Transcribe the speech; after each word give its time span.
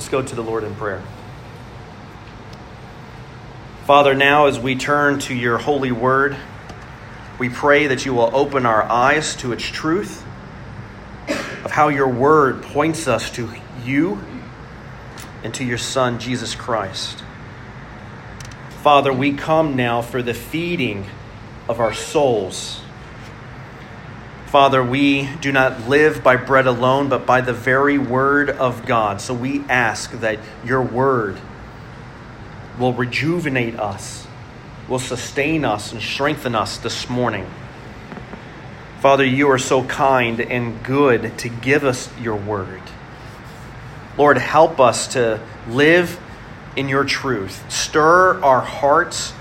Let's 0.00 0.08
go 0.08 0.22
to 0.22 0.34
the 0.34 0.42
Lord 0.42 0.64
in 0.64 0.74
prayer. 0.76 1.02
Father, 3.84 4.14
now 4.14 4.46
as 4.46 4.58
we 4.58 4.74
turn 4.74 5.18
to 5.18 5.34
your 5.34 5.58
holy 5.58 5.92
word, 5.92 6.38
we 7.38 7.50
pray 7.50 7.88
that 7.88 8.06
you 8.06 8.14
will 8.14 8.34
open 8.34 8.64
our 8.64 8.82
eyes 8.82 9.36
to 9.36 9.52
its 9.52 9.62
truth, 9.62 10.24
of 11.28 11.70
how 11.72 11.88
your 11.88 12.08
word 12.08 12.62
points 12.62 13.08
us 13.08 13.30
to 13.32 13.50
you 13.84 14.18
and 15.44 15.52
to 15.52 15.64
your 15.64 15.76
Son, 15.76 16.18
Jesus 16.18 16.54
Christ. 16.54 17.22
Father, 18.82 19.12
we 19.12 19.34
come 19.34 19.76
now 19.76 20.00
for 20.00 20.22
the 20.22 20.32
feeding 20.32 21.04
of 21.68 21.78
our 21.78 21.92
souls. 21.92 22.80
Father, 24.50 24.82
we 24.82 25.28
do 25.40 25.52
not 25.52 25.88
live 25.88 26.24
by 26.24 26.34
bread 26.34 26.66
alone, 26.66 27.08
but 27.08 27.24
by 27.24 27.40
the 27.40 27.52
very 27.52 27.98
word 27.98 28.50
of 28.50 28.84
God. 28.84 29.20
So 29.20 29.32
we 29.32 29.60
ask 29.68 30.10
that 30.18 30.40
your 30.64 30.82
word 30.82 31.38
will 32.76 32.92
rejuvenate 32.92 33.78
us, 33.78 34.26
will 34.88 34.98
sustain 34.98 35.64
us, 35.64 35.92
and 35.92 36.02
strengthen 36.02 36.56
us 36.56 36.78
this 36.78 37.08
morning. 37.08 37.48
Father, 38.98 39.24
you 39.24 39.48
are 39.48 39.58
so 39.58 39.84
kind 39.84 40.40
and 40.40 40.82
good 40.82 41.38
to 41.38 41.48
give 41.48 41.84
us 41.84 42.10
your 42.20 42.34
word. 42.34 42.82
Lord, 44.18 44.36
help 44.36 44.80
us 44.80 45.06
to 45.12 45.40
live 45.68 46.18
in 46.74 46.88
your 46.88 47.04
truth. 47.04 47.70
Stir 47.70 48.42
our 48.42 48.62
hearts. 48.62 49.32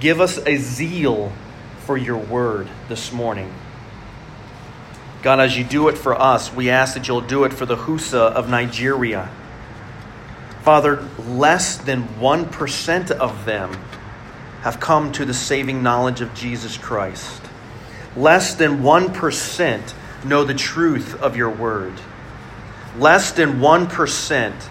Give 0.00 0.22
us 0.22 0.38
a 0.38 0.56
zeal 0.56 1.32
for 1.80 1.98
your 1.98 2.16
word 2.16 2.66
this 2.88 3.12
morning. 3.12 3.52
God, 5.28 5.40
as 5.40 5.58
you 5.58 5.62
do 5.62 5.88
it 5.88 5.98
for 5.98 6.18
us, 6.18 6.50
we 6.54 6.70
ask 6.70 6.94
that 6.94 7.06
you'll 7.06 7.20
do 7.20 7.44
it 7.44 7.52
for 7.52 7.66
the 7.66 7.76
Hausa 7.76 8.18
of 8.18 8.48
Nigeria. 8.48 9.30
Father, 10.62 11.06
less 11.18 11.76
than 11.76 12.04
1% 12.18 13.10
of 13.10 13.44
them 13.44 13.74
have 14.62 14.80
come 14.80 15.12
to 15.12 15.26
the 15.26 15.34
saving 15.34 15.82
knowledge 15.82 16.22
of 16.22 16.32
Jesus 16.32 16.78
Christ. 16.78 17.42
Less 18.16 18.54
than 18.54 18.78
1% 18.78 19.94
know 20.24 20.44
the 20.44 20.54
truth 20.54 21.20
of 21.20 21.36
your 21.36 21.50
word. 21.50 22.00
Less 22.96 23.32
than 23.32 23.60
1% 23.60 24.68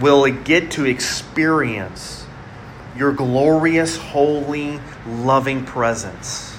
will 0.00 0.26
get 0.26 0.72
to 0.72 0.86
experience 0.86 2.26
your 2.96 3.12
glorious, 3.12 3.96
holy, 3.96 4.80
loving 5.06 5.64
presence. 5.64 6.53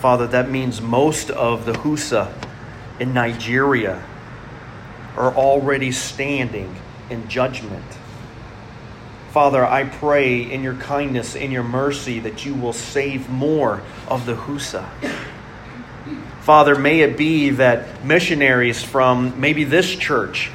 Father, 0.00 0.26
that 0.28 0.50
means 0.50 0.80
most 0.80 1.28
of 1.28 1.66
the 1.66 1.76
Hausa 1.76 2.34
in 2.98 3.12
Nigeria 3.12 4.02
are 5.14 5.30
already 5.34 5.92
standing 5.92 6.74
in 7.10 7.28
judgment. 7.28 7.84
Father, 9.32 9.62
I 9.62 9.84
pray 9.84 10.40
in 10.40 10.62
your 10.62 10.74
kindness, 10.76 11.34
in 11.34 11.50
your 11.50 11.64
mercy, 11.64 12.18
that 12.20 12.46
you 12.46 12.54
will 12.54 12.72
save 12.72 13.28
more 13.28 13.82
of 14.08 14.24
the 14.24 14.36
Hausa. 14.36 14.88
Father, 16.40 16.76
may 16.76 17.00
it 17.00 17.18
be 17.18 17.50
that 17.50 18.02
missionaries 18.02 18.82
from 18.82 19.38
maybe 19.38 19.64
this 19.64 19.94
church, 19.94 20.50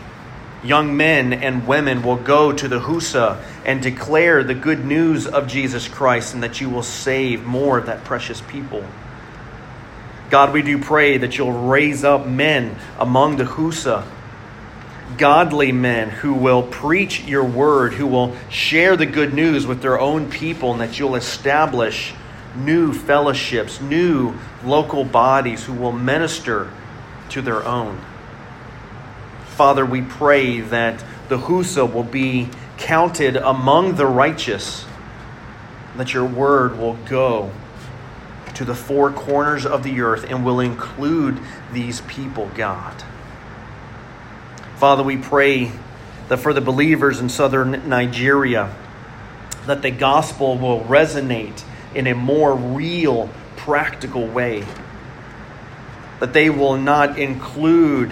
young 0.64 0.98
men 0.98 1.34
and 1.34 1.68
women, 1.68 2.02
will 2.02 2.16
go 2.16 2.52
to 2.52 2.68
the 2.68 2.80
Hausa 2.80 3.46
and 3.64 3.80
declare 3.80 4.44
the 4.44 4.56
good 4.56 4.84
news 4.84 5.28
of 5.28 5.48
Jesus 5.48 5.88
Christ 5.88 6.34
and 6.34 6.42
that 6.42 6.60
you 6.60 6.68
will 6.68 6.82
save 6.82 7.44
more 7.44 7.78
of 7.78 7.86
that 7.86 8.04
precious 8.04 8.42
people. 8.42 8.84
God, 10.30 10.54
we 10.54 10.62
do 10.62 10.78
pray 10.80 11.18
that 11.18 11.38
you'll 11.38 11.52
raise 11.52 12.04
up 12.04 12.26
men 12.26 12.78
among 13.00 13.38
the 13.38 13.46
Hausa 13.46 14.06
godly 15.18 15.72
men 15.72 16.10
who 16.10 16.34
will 16.34 16.64
preach 16.64 17.22
your 17.22 17.44
word, 17.44 17.94
who 17.94 18.08
will 18.08 18.36
share 18.50 18.98
the 18.98 19.06
good 19.06 19.34
news 19.34 19.66
with 19.66 19.82
their 19.82 20.00
own 20.00 20.30
people, 20.30 20.72
and 20.72 20.82
that 20.82 21.00
you'll 21.00 21.16
establish 21.16 22.14
new 22.56 22.94
fellowships, 22.94 23.80
new 23.82 24.34
local 24.64 25.04
bodies 25.04 25.64
who 25.64 25.74
will 25.74 25.92
minister 25.92 26.72
to 27.30 27.42
their 27.42 27.66
own. 27.66 28.00
Father, 29.46 29.86
we 29.86 30.02
pray 30.02 30.62
that 30.62 31.04
the 31.30 31.38
Hausa 31.38 31.86
will 31.86 32.04
be 32.04 32.50
counted 32.78 33.38
among 33.38 33.96
the 33.96 34.06
righteous, 34.06 34.86
that 35.96 36.14
your 36.14 36.26
word 36.26 36.78
will 36.78 36.96
go 37.08 37.52
to 38.56 38.66
the 38.66 38.76
four 38.76 39.12
corners 39.12 39.66
of 39.66 39.84
the 39.84 40.02
earth 40.02 40.26
and 40.30 40.46
will 40.46 40.60
include 40.60 41.40
these 41.72 42.02
people, 42.02 42.50
God. 42.56 43.04
Father, 44.78 45.04
we 45.04 45.18
pray 45.18 45.72
that 46.30 46.38
for 46.38 46.54
the 46.54 46.62
believers 46.62 47.20
in 47.20 47.30
southern 47.30 47.88
Nigeria, 47.88 48.76
that 49.68 49.82
the 49.82 49.92
gospel 49.92 50.58
will 50.58 50.82
resonate 50.82 51.64
in 51.94 52.08
a 52.08 52.16
more 52.16 52.56
real, 52.56 53.30
practical 53.56 54.28
way. 54.28 54.66
That 56.20 56.34
they 56.34 56.50
will 56.50 56.78
not 56.78 57.18
include 57.20 58.12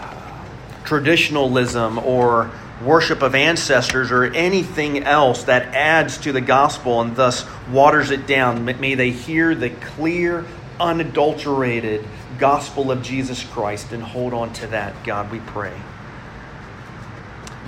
uh, 0.00 0.44
traditionalism 0.84 1.98
or 1.98 2.50
worship 2.82 3.22
of 3.22 3.34
ancestors 3.34 4.10
or 4.10 4.24
anything 4.24 5.02
else 5.04 5.44
that 5.44 5.74
adds 5.74 6.18
to 6.18 6.32
the 6.32 6.40
gospel 6.40 7.00
and 7.00 7.16
thus 7.16 7.46
waters 7.70 8.10
it 8.10 8.26
down. 8.26 8.64
May 8.64 8.94
they 8.94 9.10
hear 9.10 9.54
the 9.54 9.70
clear, 9.70 10.44
unadulterated 10.78 12.06
gospel 12.38 12.90
of 12.90 13.02
Jesus 13.02 13.42
Christ 13.44 13.92
and 13.92 14.02
hold 14.02 14.34
on 14.34 14.52
to 14.54 14.66
that, 14.68 15.04
God, 15.04 15.30
we 15.32 15.40
pray. 15.40 15.72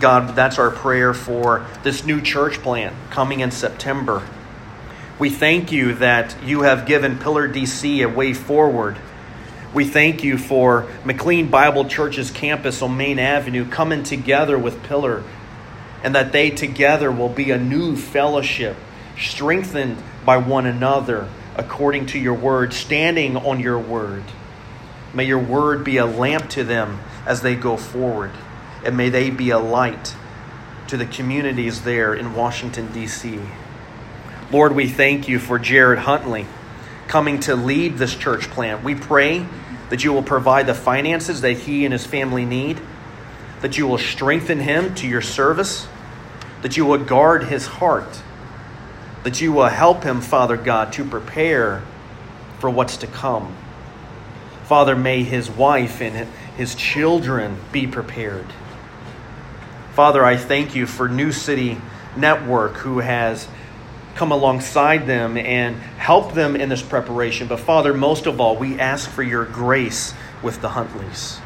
God, 0.00 0.36
that's 0.36 0.58
our 0.58 0.70
prayer 0.70 1.12
for 1.12 1.66
this 1.82 2.04
new 2.04 2.20
church 2.20 2.58
plant 2.58 2.94
coming 3.10 3.40
in 3.40 3.50
September. 3.50 4.26
We 5.18 5.30
thank 5.30 5.72
you 5.72 5.94
that 5.94 6.36
you 6.44 6.62
have 6.62 6.86
given 6.86 7.18
Pillar 7.18 7.48
DC 7.48 8.04
a 8.04 8.08
way 8.08 8.32
forward. 8.32 8.96
We 9.74 9.84
thank 9.84 10.24
you 10.24 10.38
for 10.38 10.88
McLean 11.04 11.48
Bible 11.48 11.84
Church's 11.84 12.30
campus 12.30 12.80
on 12.80 12.96
Main 12.96 13.18
Avenue 13.18 13.68
coming 13.68 14.02
together 14.02 14.58
with 14.58 14.82
Pillar, 14.84 15.22
and 16.02 16.14
that 16.14 16.32
they 16.32 16.50
together 16.50 17.12
will 17.12 17.28
be 17.28 17.50
a 17.50 17.58
new 17.58 17.96
fellowship, 17.96 18.76
strengthened 19.18 20.02
by 20.24 20.38
one 20.38 20.66
another 20.66 21.28
according 21.56 22.06
to 22.06 22.18
your 22.18 22.34
word, 22.34 22.72
standing 22.72 23.36
on 23.36 23.60
your 23.60 23.78
word. 23.78 24.24
May 25.12 25.24
your 25.24 25.38
word 25.38 25.84
be 25.84 25.96
a 25.96 26.06
lamp 26.06 26.48
to 26.50 26.64
them 26.64 27.00
as 27.26 27.42
they 27.42 27.54
go 27.54 27.76
forward 27.76 28.30
and 28.84 28.96
may 28.96 29.08
they 29.08 29.30
be 29.30 29.50
a 29.50 29.58
light 29.58 30.14
to 30.88 30.96
the 30.96 31.06
communities 31.06 31.82
there 31.82 32.14
in 32.14 32.34
Washington, 32.34 32.90
D.C. 32.92 33.40
Lord, 34.50 34.74
we 34.74 34.88
thank 34.88 35.28
you 35.28 35.38
for 35.38 35.58
Jared 35.58 36.00
Huntley 36.00 36.46
coming 37.08 37.40
to 37.40 37.56
lead 37.56 37.98
this 37.98 38.14
church 38.14 38.48
plant. 38.50 38.84
We 38.84 38.94
pray 38.94 39.46
that 39.90 40.04
you 40.04 40.12
will 40.12 40.22
provide 40.22 40.66
the 40.66 40.74
finances 40.74 41.40
that 41.40 41.54
he 41.54 41.84
and 41.84 41.92
his 41.92 42.06
family 42.06 42.44
need, 42.44 42.80
that 43.62 43.76
you 43.78 43.86
will 43.86 43.98
strengthen 43.98 44.60
him 44.60 44.94
to 44.96 45.08
your 45.08 45.22
service, 45.22 45.88
that 46.62 46.76
you 46.76 46.84
will 46.84 46.98
guard 46.98 47.44
his 47.44 47.66
heart, 47.66 48.22
that 49.24 49.40
you 49.40 49.52
will 49.52 49.68
help 49.68 50.04
him, 50.04 50.20
Father 50.20 50.56
God, 50.56 50.92
to 50.92 51.04
prepare 51.04 51.82
for 52.58 52.68
what's 52.68 52.98
to 52.98 53.06
come. 53.06 53.56
Father, 54.64 54.94
may 54.94 55.22
his 55.22 55.50
wife 55.50 56.02
and 56.02 56.28
his 56.56 56.74
children 56.74 57.56
be 57.72 57.86
prepared. 57.86 58.46
Father, 59.94 60.24
I 60.24 60.36
thank 60.36 60.74
you 60.74 60.86
for 60.86 61.08
New 61.08 61.32
City 61.32 61.78
Network 62.16 62.74
who 62.74 62.98
has 62.98 63.48
come 64.18 64.32
alongside 64.32 65.06
them 65.06 65.36
and 65.36 65.76
help 65.76 66.34
them 66.34 66.56
in 66.56 66.68
this 66.68 66.82
preparation. 66.82 67.46
But 67.46 67.60
Father, 67.60 67.94
most 67.94 68.26
of 68.26 68.40
all, 68.40 68.56
we 68.56 68.80
ask 68.80 69.08
for 69.08 69.22
your 69.22 69.44
grace 69.44 70.12
with 70.42 70.60
the 70.60 70.70
Huntleys. 70.70 71.38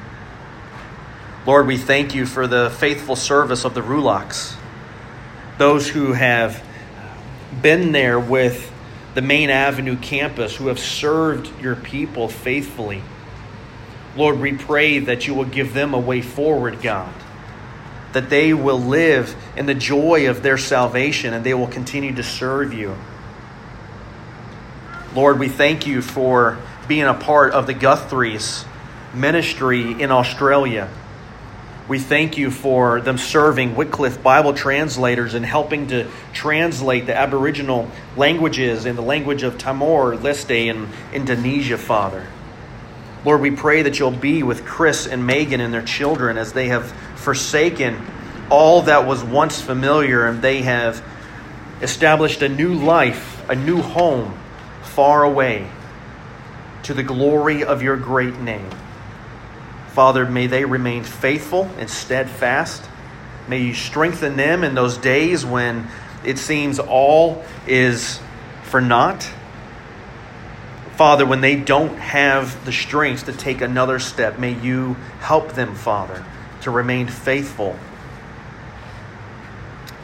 Lord, 1.47 1.67
we 1.67 1.77
thank 1.77 2.15
you 2.15 2.25
for 2.25 2.47
the 2.47 2.71
faithful 2.71 3.15
service 3.15 3.67
of 3.67 3.75
the 3.75 3.83
Rulocks, 3.83 4.57
those 5.59 5.87
who 5.87 6.15
have 6.15 6.65
been 7.61 7.93
there 7.93 8.19
with 8.19 8.73
the 9.15 9.23
Main 9.23 9.51
Avenue 9.51 9.99
campus, 9.99 10.57
who 10.57 10.69
have 10.69 10.79
served 10.79 11.51
your 11.61 11.77
people 11.77 12.29
faithfully. 12.29 13.03
Lord, 14.17 14.41
we 14.41 14.55
pray 14.55 14.99
that 15.01 15.27
you 15.27 15.35
will 15.35 15.45
give 15.45 15.75
them 15.75 15.93
a 15.93 16.01
way 16.01 16.23
forward, 16.23 16.81
God 16.81 17.13
that 18.13 18.31
they 18.31 18.53
will 18.53 18.81
live 18.81 19.35
in 19.57 19.67
the 19.67 19.75
joy 19.75 20.29
of 20.29 20.43
their 20.43 20.59
salvation 20.59 21.35
and 21.35 21.45
they 21.45 21.55
will 21.55 21.67
continue 21.67 22.15
to 22.15 22.23
serve 22.23 22.73
you. 22.73 22.97
Lord, 25.15 25.39
we 25.39 25.49
thank 25.49 25.87
you 25.87 26.01
for 26.01 26.59
being 26.89 27.05
a 27.05 27.15
part 27.15 27.53
of 27.53 27.67
the 27.67 27.75
Guthrie's 27.75 28.65
ministry 29.15 30.01
in 30.01 30.11
Australia. 30.11 30.89
We 31.89 31.99
thank 31.99 32.39
you 32.39 32.51
for 32.51 33.01
them 33.01 33.19
serving 33.19 33.75
Wycliffe 33.75 34.23
Bible 34.23 34.55
translators 34.55 35.35
and 35.35 35.45
helping 35.45 35.89
to 35.89 36.09
translate 36.33 37.07
the 37.07 37.17
Aboriginal 37.17 37.91
languages 38.17 38.87
in 38.87 38.97
the 38.97 39.03
language 39.03 39.43
of 39.43 39.59
Timor 39.59 40.15
Leste 40.15 40.69
in 40.69 40.89
Indonesia, 41.13 41.77
Father. 41.77 42.27
Lord, 43.25 43.41
we 43.41 43.51
pray 43.51 43.83
that 43.83 43.99
you'll 43.99 44.11
be 44.11 44.43
with 44.43 44.65
Chris 44.65 45.07
and 45.07 45.27
Megan 45.27 45.61
and 45.61 45.75
their 45.75 45.83
children 45.83 46.39
as 46.39 46.53
they 46.53 46.69
have 46.69 46.93
forsaken 47.23 47.97
all 48.51 48.83
that 48.83 49.07
was 49.07 49.25
once 49.25 49.61
familiar 49.61 50.27
and 50.27 50.43
they 50.43 50.63
have 50.63 51.03
established 51.81 52.43
a 52.43 52.49
new 52.49 52.75
life, 52.75 53.43
a 53.49 53.55
new 53.55 53.81
home 53.81 54.39
far 54.83 55.25
away 55.25 55.67
to 56.83 56.95
the 56.95 57.03
glory 57.03 57.65
of 57.65 57.83
your 57.83 57.97
great 57.97 58.39
name. 58.39 58.71
Father, 59.89 60.27
may 60.27 60.47
they 60.47 60.65
remain 60.65 61.05
faithful 61.05 61.71
and 61.79 61.89
steadfast. 61.89 62.85
May 63.49 63.63
you 63.63 63.75
strengthen 63.75 64.37
them 64.37 64.65
in 64.65 64.75
those 64.75 64.97
days 64.97 65.45
when 65.45 65.89
it 66.25 66.39
seems 66.39 66.79
all 66.79 67.45
is 67.67 68.21
for 68.65 68.81
naught. 68.81 69.31
Father, 70.97 71.27
when 71.27 71.41
they 71.41 71.57
don't 71.57 71.97
have 71.97 72.65
the 72.65 72.73
strength 72.73 73.27
to 73.27 73.33
take 73.33 73.61
another 73.61 73.99
step, 73.99 74.39
may 74.39 74.53
you 74.61 74.95
help 75.21 75.53
them, 75.53 75.75
Father, 75.75 76.25
to 76.63 76.71
remain 76.71 77.07
faithful. 77.07 77.77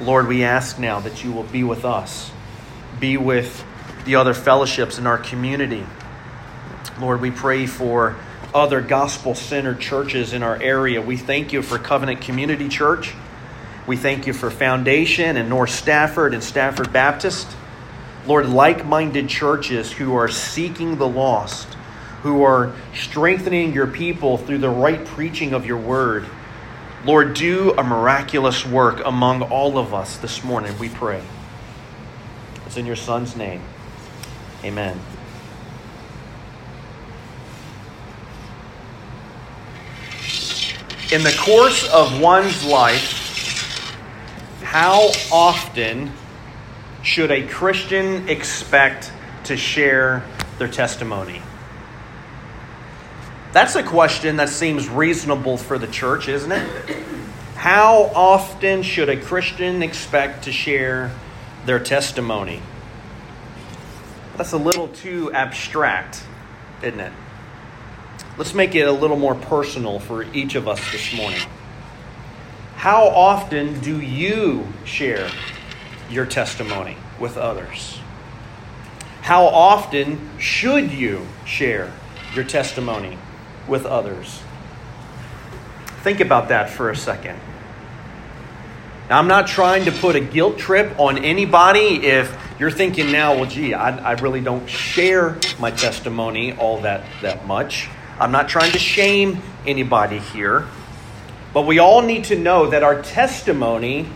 Lord, 0.01 0.29
we 0.29 0.45
ask 0.45 0.79
now 0.79 1.01
that 1.01 1.25
you 1.25 1.33
will 1.33 1.45
be 1.45 1.65
with 1.65 1.85
us, 1.85 2.31
be 3.01 3.17
with 3.17 3.65
the 4.05 4.15
other 4.15 4.35
fellowships 4.35 4.99
in 4.99 5.07
our 5.07 5.19
community. 5.19 5.85
Lord, 7.01 7.21
we 7.21 7.31
pray 7.31 7.67
for 7.67 8.17
other 8.55 8.81
gospel 8.81 9.35
centered 9.35 9.81
churches 9.81 10.33
in 10.33 10.43
our 10.43 10.61
area. 10.61 11.03
We 11.03 11.17
thank 11.17 11.53
you 11.53 11.63
for 11.63 11.79
Covenant 11.79 12.21
Community 12.21 12.69
Church. 12.69 13.15
We 13.87 13.97
thank 13.97 14.27
you 14.27 14.33
for 14.33 14.51
Foundation 14.51 15.37
and 15.37 15.49
North 15.49 15.71
Stafford 15.71 16.35
and 16.35 16.43
Stafford 16.43 16.93
Baptist. 16.93 17.49
Lord, 18.27 18.49
like 18.49 18.85
minded 18.85 19.29
churches 19.29 19.91
who 19.91 20.15
are 20.15 20.29
seeking 20.29 20.99
the 20.99 21.09
lost, 21.09 21.67
who 22.23 22.43
are 22.43 22.73
strengthening 22.95 23.73
your 23.73 23.87
people 23.87 24.37
through 24.39 24.59
the 24.59 24.69
right 24.69 25.05
preaching 25.05 25.55
of 25.55 25.65
your 25.67 25.79
word. 25.79 26.27
Lord, 27.05 27.35
do 27.35 27.73
a 27.79 27.85
miraculous 27.85 28.67
work 28.67 29.03
among 29.05 29.43
all 29.43 29.79
of 29.79 29.95
us 29.95 30.17
this 30.17 30.43
morning, 30.43 30.77
we 30.79 30.89
pray. 30.89 31.23
It's 32.67 32.77
in 32.77 32.87
your 32.87 32.97
Son's 32.97 33.37
name. 33.37 33.63
Amen. 34.65 34.99
In 41.11 41.23
the 41.23 41.35
course 41.41 41.89
of 41.91 42.21
one's 42.21 42.65
life, 42.65 43.95
how 44.63 45.11
often 45.33 46.13
should 47.03 47.31
a 47.31 47.47
Christian 47.47 48.29
expect 48.29 49.11
to 49.45 49.57
share 49.57 50.23
their 50.59 50.69
testimony? 50.69 51.41
That's 53.59 53.75
a 53.75 53.83
question 53.83 54.37
that 54.37 54.51
seems 54.51 54.89
reasonable 54.89 55.57
for 55.57 55.79
the 55.79 55.89
church, 55.89 56.29
isn't 56.29 56.53
it? 56.53 56.97
How 57.57 58.03
often 58.15 58.85
should 58.85 59.09
a 59.09 59.21
Christian 59.21 59.83
expect 59.83 60.45
to 60.45 60.53
share 60.53 61.11
their 61.67 61.81
testimony? 61.81 62.63
That's 64.37 64.53
a 64.53 64.59
little 64.59 64.87
too 64.87 65.33
abstract, 65.33 66.23
isn't 66.85 67.01
it? 67.01 67.13
Let's 68.37 68.55
make 68.55 68.77
it 68.77 68.87
a 68.87 68.93
little 68.93 69.17
more 69.17 69.35
personal 69.35 69.99
for 69.99 70.23
each 70.33 70.55
of 70.55 70.69
us 70.69 70.93
this 70.93 71.13
morning. 71.17 71.43
How 72.77 73.09
often 73.09 73.81
do 73.81 74.01
you 74.01 74.69
share 74.85 75.29
your 76.09 76.27
testimony 76.27 76.97
with 77.19 77.37
others? 77.37 77.99
How 79.23 79.47
often 79.47 80.39
should 80.39 80.93
you 80.93 81.27
share 81.45 81.93
your 82.37 82.45
testimony 82.45 83.19
with 83.69 83.87
others? 83.87 84.41
Think 86.03 86.21
about 86.21 86.49
that 86.49 86.71
for 86.71 86.91
a 86.91 86.97
second. 86.97 87.39
Now, 89.09 89.19
I'm 89.19 89.29
not 89.29 89.47
trying 89.47 89.87
to 89.87 89.93
put 89.93 90.17
a 90.17 90.21
guilt 90.21 90.59
trip 90.59 90.99
on 90.99 91.19
anybody 91.25 92.07
if 92.07 92.37
you're 92.59 92.71
thinking 92.71 93.11
now, 93.11 93.37
well, 93.37 93.47
gee, 93.47 93.73
I, 93.73 93.97
I 93.99 94.13
really 94.13 94.41
don't 94.41 94.69
share 94.69 95.39
my 95.59 95.71
testimony 95.71 96.53
all 96.53 96.83
that, 96.83 97.05
that 97.23 97.47
much. 97.47 97.89
I'm 98.19 98.33
not 98.33 98.49
trying 98.49 98.73
to 98.73 98.79
shame 98.79 99.41
anybody 99.67 100.19
here, 100.19 100.67
but 101.55 101.67
we 101.67 101.79
all 101.79 102.03
need 102.03 102.25
to 102.25 102.39
know 102.39 102.69
that 102.71 102.83
our 102.83 103.01
testimony 103.01 104.09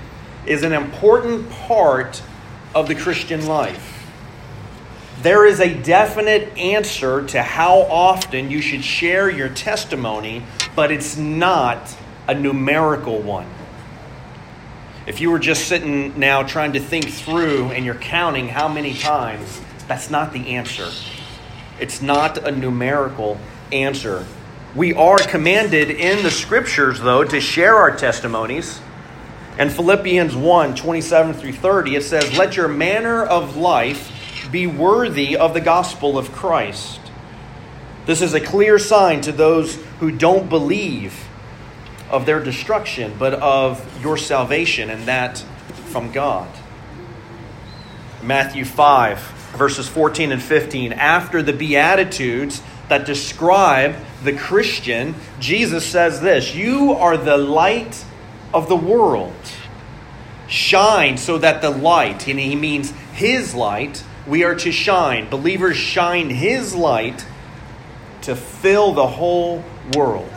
is 0.45 0.63
an 0.63 0.73
important 0.73 1.49
part 1.51 2.21
of 2.75 2.89
the 2.89 2.95
Christian 2.95 3.47
life. 3.47 4.02
There 5.23 5.47
is 5.47 5.61
a 5.61 5.73
definite 5.73 6.59
answer 6.59 7.25
to 7.29 7.43
how 7.43 7.83
often 7.83 8.51
you 8.51 8.61
should 8.61 8.83
share 8.83 9.31
your 9.31 9.49
testimony, 9.49 10.43
but 10.75 10.91
it's 10.91 11.17
not 11.17 11.97
a 12.27 12.35
numerical 12.35 13.21
one. 13.21 13.47
If 15.07 15.21
you 15.21 15.31
were 15.31 15.39
just 15.39 15.69
sitting 15.69 16.19
now 16.19 16.43
trying 16.43 16.73
to 16.73 16.81
think 16.81 17.09
through 17.09 17.67
and 17.67 17.85
you're 17.85 17.95
counting 17.95 18.49
how 18.49 18.67
many 18.67 18.95
times, 18.95 19.61
that's 19.87 20.11
not 20.11 20.33
the 20.33 20.57
answer. 20.57 20.89
It's 21.79 22.03
not 22.03 22.39
a 22.39 22.51
numerical 22.51 23.39
answer. 23.71 24.27
We 24.75 24.93
are 24.93 25.19
commanded 25.19 25.91
in 25.91 26.25
the 26.25 26.33
scriptures, 26.33 26.99
though, 26.99 27.23
to 27.23 27.41
share 27.41 27.77
our 27.77 27.97
testimonies. 27.97 28.81
In 29.57 29.71
Philippians 29.71 30.35
1 30.35 30.75
27 30.75 31.35
through 31.35 31.53
30, 31.53 31.95
it 31.95 32.03
says, 32.03 32.37
Let 32.37 32.57
your 32.57 32.67
manner 32.67 33.23
of 33.23 33.57
life 33.57 34.12
be 34.53 34.67
worthy 34.67 35.37
of 35.37 35.55
the 35.55 35.61
gospel 35.61 36.17
of 36.17 36.31
Christ. 36.31 37.01
This 38.07 38.21
is 38.21 38.35
a 38.35 38.41
clear 38.41 38.79
sign 38.79 39.23
to 39.23 39.33
those 39.33 39.77
who 39.99 40.13
don't 40.13 40.49
believe 40.49 41.29
of 42.11 42.27
their 42.27 42.41
destruction, 42.41 43.15
but 43.19 43.35
of 43.35 44.03
your 44.03 44.17
salvation, 44.17 44.91
and 44.91 45.07
that 45.07 45.39
from 45.87 46.13
God. 46.13 46.49
Matthew 48.23 48.65
5, 48.65 49.19
verses 49.57 49.89
14 49.89 50.31
and 50.31 50.43
15. 50.43 50.93
After 50.93 51.43
the 51.43 51.53
Beatitudes, 51.53 52.63
that 52.89 53.07
describe 53.07 53.95
the 54.23 54.35
Christian, 54.35 55.15
Jesus 55.41 55.87
says 55.87 56.21
this 56.21 56.55
You 56.55 56.93
are 56.93 57.17
the 57.17 57.39
light 57.39 58.05
of 58.53 58.69
the 58.69 58.77
world. 58.77 59.33
Shine 60.47 61.17
so 61.17 61.39
that 61.39 61.63
the 61.63 61.71
light, 61.71 62.29
and 62.29 62.39
he 62.39 62.55
means 62.55 62.91
his 63.15 63.55
light, 63.55 64.05
we 64.27 64.45
are 64.45 64.55
to 64.55 64.73
shine. 64.73 65.29
Believers 65.29 65.77
shine 65.77 66.31
his 66.31 66.75
light 66.75 67.27
to 68.23 68.37
fill 68.37 68.93
the 68.93 69.07
whole 69.07 69.65
world. 69.95 70.31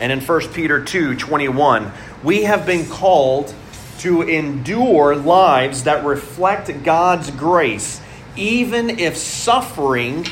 And 0.00 0.10
in 0.10 0.20
1 0.20 0.48
Peter 0.48 0.82
2 0.82 1.16
21, 1.16 1.92
we 2.22 2.44
have 2.44 2.66
been 2.66 2.88
called 2.88 3.54
to 3.98 4.22
endure 4.22 5.14
lives 5.14 5.84
that 5.84 6.04
reflect 6.04 6.82
God's 6.84 7.30
grace, 7.30 8.00
even 8.34 8.98
if 8.98 9.16
suffering 9.16 10.26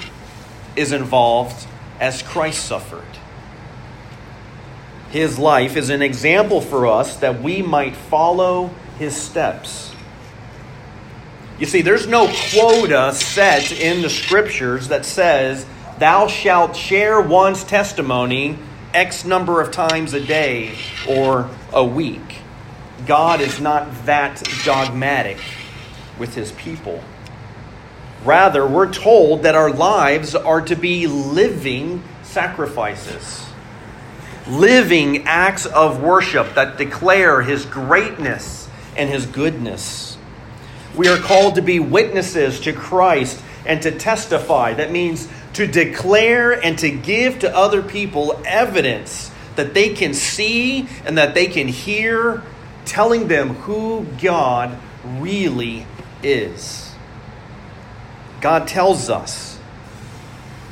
is 0.74 0.92
involved 0.92 1.66
as 2.00 2.22
Christ 2.22 2.64
suffered. 2.64 3.04
His 5.10 5.38
life 5.38 5.76
is 5.76 5.90
an 5.90 6.02
example 6.02 6.60
for 6.60 6.86
us 6.86 7.16
that 7.18 7.42
we 7.42 7.62
might 7.62 7.96
follow 7.96 8.68
his 8.98 9.16
steps. 9.16 9.94
You 11.58 11.66
see, 11.66 11.82
there's 11.82 12.06
no 12.06 12.32
quota 12.50 13.12
set 13.14 13.72
in 13.72 14.02
the 14.02 14.10
scriptures 14.10 14.88
that 14.88 15.04
says, 15.04 15.66
Thou 15.98 16.28
shalt 16.28 16.76
share 16.76 17.20
one's 17.20 17.64
testimony 17.64 18.58
X 18.94 19.24
number 19.24 19.60
of 19.60 19.70
times 19.70 20.14
a 20.14 20.24
day 20.24 20.76
or 21.08 21.50
a 21.72 21.84
week. 21.84 22.38
God 23.06 23.40
is 23.40 23.60
not 23.60 24.06
that 24.06 24.42
dogmatic 24.64 25.38
with 26.18 26.34
his 26.34 26.52
people. 26.52 27.02
Rather, 28.24 28.66
we're 28.66 28.92
told 28.92 29.42
that 29.42 29.54
our 29.54 29.70
lives 29.70 30.34
are 30.34 30.60
to 30.62 30.74
be 30.74 31.06
living 31.06 32.02
sacrifices, 32.22 33.46
living 34.48 35.24
acts 35.24 35.66
of 35.66 36.02
worship 36.02 36.54
that 36.54 36.76
declare 36.78 37.42
His 37.42 37.64
greatness 37.64 38.68
and 38.96 39.08
His 39.08 39.24
goodness. 39.26 40.07
We 40.98 41.06
are 41.08 41.18
called 41.18 41.54
to 41.54 41.62
be 41.62 41.78
witnesses 41.78 42.58
to 42.60 42.72
Christ 42.72 43.40
and 43.64 43.80
to 43.82 43.92
testify. 43.92 44.74
That 44.74 44.90
means 44.90 45.28
to 45.52 45.66
declare 45.66 46.52
and 46.52 46.76
to 46.80 46.90
give 46.90 47.38
to 47.38 47.56
other 47.56 47.82
people 47.82 48.42
evidence 48.44 49.30
that 49.54 49.74
they 49.74 49.94
can 49.94 50.12
see 50.12 50.88
and 51.04 51.16
that 51.16 51.34
they 51.34 51.46
can 51.46 51.68
hear, 51.68 52.42
telling 52.84 53.28
them 53.28 53.50
who 53.50 54.06
God 54.20 54.76
really 55.04 55.86
is. 56.22 56.92
God 58.40 58.66
tells 58.66 59.08
us 59.08 59.58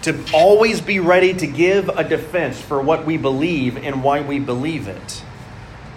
to 0.03 0.21
always 0.33 0.81
be 0.81 0.99
ready 1.01 1.35
to 1.35 1.47
give 1.47 1.89
a 1.89 2.03
defense 2.03 2.61
for 2.61 2.81
what 2.81 3.07
we 3.07 3.17
believe 3.17 3.77
and 3.77 4.03
why 4.03 4.23
we 4.23 4.39
believe 4.41 4.89
it. 4.89 5.23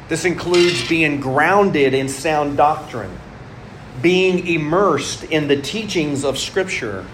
This 0.08 0.26
includes 0.26 0.88
being 0.88 1.20
grounded 1.20 1.94
in 1.94 2.10
sound 2.10 2.58
doctrine, 2.58 3.16
being 4.02 4.48
immersed 4.48 5.24
in 5.26 5.48
the 5.48 5.62
teachings 5.62 6.24
of 6.24 6.38
Scripture, 6.38 7.06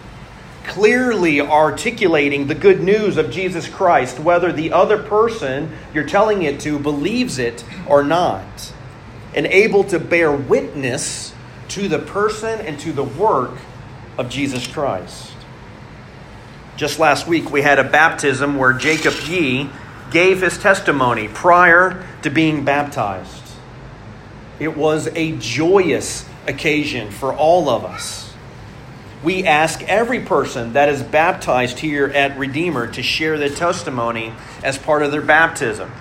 clearly 0.65 1.41
articulating 1.41 2.47
the 2.47 2.55
good 2.55 2.81
news 2.81 3.17
of 3.17 3.31
Jesus 3.31 3.67
Christ, 3.67 4.19
whether 4.19 4.51
the 4.51 4.71
other 4.71 5.01
person 5.01 5.71
you're 5.93 6.05
telling 6.05 6.43
it 6.43 6.59
to 6.61 6.79
believes 6.79 7.37
it 7.37 7.63
or 7.87 8.03
not, 8.03 8.73
and 9.33 9.45
able 9.47 9.83
to 9.85 9.99
bear 9.99 10.31
witness 10.31 11.33
to 11.69 11.87
the 11.87 11.99
person 11.99 12.59
and 12.61 12.79
to 12.79 12.91
the 12.91 13.03
work 13.03 13.57
of 14.17 14.29
Jesus 14.29 14.65
Christ. 14.67 15.31
Just 16.77 16.99
last 16.99 17.27
week, 17.27 17.51
we 17.51 17.61
had 17.61 17.79
a 17.79 17.83
baptism 17.83 18.57
where 18.57 18.73
Jacob 18.73 19.13
Yee 19.27 19.69
gave 20.11 20.41
his 20.41 20.57
testimony 20.57 21.27
prior 21.27 22.05
to 22.21 22.29
being 22.29 22.65
baptized. 22.65 23.43
It 24.59 24.75
was 24.75 25.07
a 25.15 25.37
joyous 25.37 26.27
occasion 26.47 27.11
for 27.11 27.33
all 27.33 27.69
of 27.69 27.83
us. 27.83 28.33
We 29.23 29.43
ask 29.45 29.81
every 29.83 30.19
person 30.19 30.73
that 30.73 30.89
is 30.89 31.01
baptized 31.01 31.79
here 31.79 32.07
at 32.07 32.37
Redeemer 32.37 32.87
to 32.91 33.01
share 33.01 33.37
their 33.37 33.49
testimony 33.49 34.33
as 34.63 34.77
part 34.77 35.01
of 35.01 35.11
their 35.11 35.21
baptism. 35.21 35.91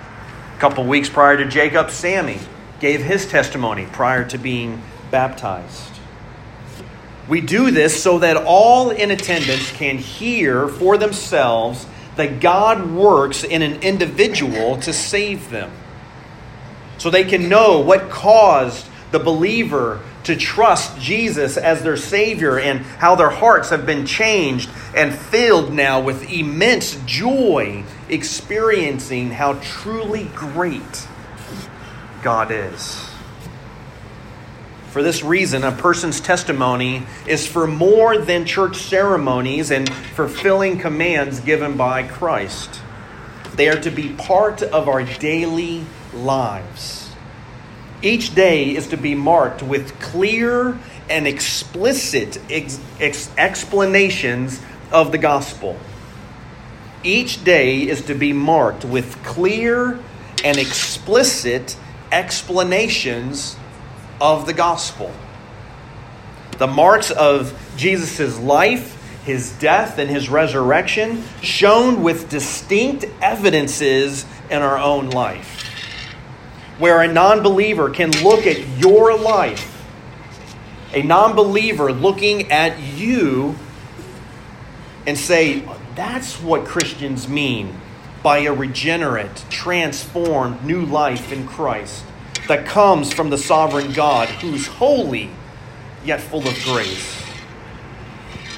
A 0.55 0.59
couple 0.59 0.85
weeks 0.85 1.09
prior 1.09 1.37
to 1.37 1.45
Jacob, 1.45 1.89
Sammy 1.89 2.39
gave 2.79 3.01
his 3.01 3.27
testimony 3.27 3.87
prior 3.91 4.25
to 4.29 4.37
being 4.37 4.81
baptized. 5.09 5.91
We 7.27 7.41
do 7.41 7.71
this 7.71 8.01
so 8.01 8.19
that 8.19 8.37
all 8.37 8.91
in 8.91 9.09
attendance 9.09 9.71
can 9.71 9.97
hear 9.97 10.67
for 10.67 10.97
themselves 10.97 11.87
that 12.17 12.39
God 12.39 12.91
works 12.91 13.43
in 13.43 13.61
an 13.61 13.81
individual 13.81 14.77
to 14.81 14.93
save 14.93 15.49
them. 15.49 15.71
So 16.97 17.09
they 17.09 17.23
can 17.23 17.49
know 17.49 17.79
what 17.79 18.09
caused 18.09 18.85
the 19.15 19.23
believer 19.23 20.01
to 20.25 20.35
trust 20.35 20.99
Jesus 20.99 21.55
as 21.55 21.83
their 21.83 21.95
Savior 21.95 22.59
and 22.59 22.81
how 22.81 23.15
their 23.15 23.29
hearts 23.29 23.69
have 23.69 23.85
been 23.85 24.05
changed 24.05 24.69
and 24.93 25.15
filled 25.15 25.71
now 25.71 26.01
with 26.01 26.29
immense 26.29 26.99
joy, 27.05 27.85
experiencing 28.09 29.31
how 29.31 29.53
truly 29.61 30.25
great 30.35 31.07
God 32.23 32.51
is. 32.51 33.09
For 34.89 35.01
this 35.01 35.23
reason, 35.23 35.63
a 35.63 35.71
person's 35.71 36.19
testimony 36.19 37.03
is 37.25 37.47
for 37.47 37.67
more 37.67 38.17
than 38.17 38.45
church 38.45 38.75
ceremonies 38.75 39.71
and 39.71 39.89
fulfilling 39.93 40.77
commands 40.77 41.39
given 41.39 41.77
by 41.77 42.03
Christ. 42.03 42.81
They 43.55 43.69
are 43.69 43.79
to 43.79 43.91
be 43.91 44.09
part 44.09 44.61
of 44.61 44.89
our 44.89 45.03
daily 45.03 45.85
lives. 46.13 47.04
Each 48.01 48.33
day 48.35 48.75
is 48.75 48.87
to 48.87 48.97
be 48.97 49.15
marked 49.15 49.63
with 49.63 49.99
clear 49.99 50.77
and 51.09 51.27
explicit 51.27 52.39
ex- 52.49 52.79
ex- 52.99 53.29
explanations 53.37 54.61
of 54.91 55.11
the 55.11 55.17
gospel. 55.17 55.77
Each 57.03 57.43
day 57.43 57.81
is 57.81 58.01
to 58.03 58.15
be 58.15 58.33
marked 58.33 58.83
with 58.83 59.23
clear 59.23 59.99
and 60.43 60.57
explicit 60.57 61.77
explanations 62.11 63.55
of 64.19 64.45
the 64.45 64.53
gospel. 64.53 65.11
The 66.57 66.67
marks 66.67 67.11
of 67.11 67.57
Jesus' 67.77 68.39
life, 68.39 68.93
his 69.23 69.51
death, 69.53 69.97
and 69.97 70.09
his 70.09 70.29
resurrection 70.29 71.23
shown 71.41 72.03
with 72.03 72.29
distinct 72.29 73.05
evidences 73.21 74.25
in 74.49 74.61
our 74.61 74.77
own 74.77 75.09
life. 75.09 75.74
Where 76.77 77.01
a 77.01 77.07
non 77.07 77.41
believer 77.41 77.89
can 77.89 78.11
look 78.23 78.45
at 78.45 78.67
your 78.77 79.17
life, 79.17 79.85
a 80.93 81.01
non 81.03 81.35
believer 81.35 81.91
looking 81.91 82.51
at 82.51 82.79
you 82.79 83.55
and 85.07 85.17
say, 85.17 85.63
that's 85.95 86.41
what 86.41 86.65
Christians 86.65 87.27
mean 87.27 87.79
by 88.23 88.39
a 88.39 88.53
regenerate, 88.53 89.45
transformed 89.49 90.63
new 90.65 90.83
life 90.85 91.31
in 91.31 91.47
Christ 91.47 92.03
that 92.47 92.65
comes 92.65 93.13
from 93.13 93.29
the 93.29 93.37
sovereign 93.37 93.93
God 93.93 94.29
who's 94.29 94.67
holy 94.67 95.29
yet 96.03 96.21
full 96.21 96.47
of 96.47 96.55
grace. 96.63 97.21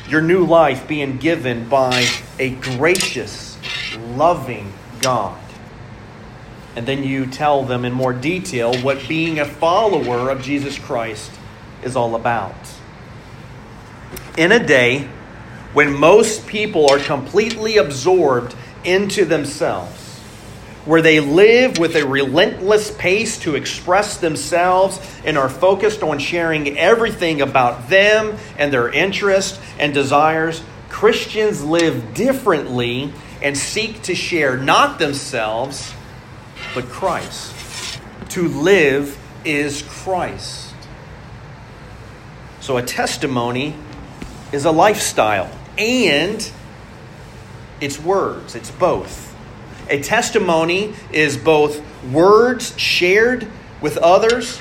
Your 0.10 0.22
new 0.22 0.46
life 0.46 0.88
being 0.88 1.18
given 1.18 1.68
by 1.68 2.08
a 2.40 2.52
gracious, 2.52 3.58
loving 4.16 4.72
God. 5.02 5.38
And 6.78 6.86
then 6.86 7.04
you 7.04 7.26
tell 7.26 7.64
them 7.64 7.86
in 7.86 7.92
more 7.94 8.14
detail 8.14 8.72
what 8.84 9.08
being 9.08 9.40
a 9.40 9.46
follower 9.46 10.30
of 10.30 10.44
Jesus 10.44 10.78
Christ 10.78 11.32
is 11.82 11.96
all 11.96 12.14
about. 12.14 12.54
In 14.38 14.52
a 14.52 14.64
day 14.64 15.10
when 15.74 15.92
most 15.92 16.46
people 16.46 16.88
are 16.92 17.00
completely 17.00 17.78
absorbed 17.78 18.54
into 18.84 19.26
themselves, 19.26 20.20
where 20.86 21.02
they 21.02 21.20
live 21.20 21.80
with 21.80 21.96
a 21.96 22.06
relentless 22.06 22.92
pace 22.92 23.40
to 23.40 23.56
express 23.56 24.18
themselves 24.18 25.00
and 25.26 25.36
are 25.36 25.50
focused 25.50 26.04
on 26.04 26.20
sharing 26.20 26.78
everything 26.78 27.42
about 27.42 27.90
them 27.90 28.38
and 28.60 28.72
their 28.72 28.88
interests 28.88 29.60
and 29.80 29.96
desires, 29.96 30.62
Christians 30.90 31.64
live 31.64 32.14
differently 32.14 33.12
and 33.42 33.58
seek 33.58 34.04
to 34.04 34.14
share 34.14 34.58
not 34.58 35.00
themselves, 35.00 35.92
but 36.74 36.86
Christ. 36.86 38.00
To 38.30 38.48
live 38.48 39.18
is 39.46 39.84
Christ. 39.84 40.74
So 42.60 42.78
a 42.78 42.84
testimony 42.84 43.76
is 44.52 44.66
a 44.66 44.72
lifestyle 44.72 45.50
and 45.78 46.52
it's 47.80 48.00
words, 48.00 48.56
it's 48.56 48.72
both. 48.72 49.36
A 49.90 50.02
testimony 50.02 50.94
is 51.12 51.38
both 51.38 51.82
words 52.12 52.78
shared 52.78 53.48
with 53.82 53.98
others 53.98 54.60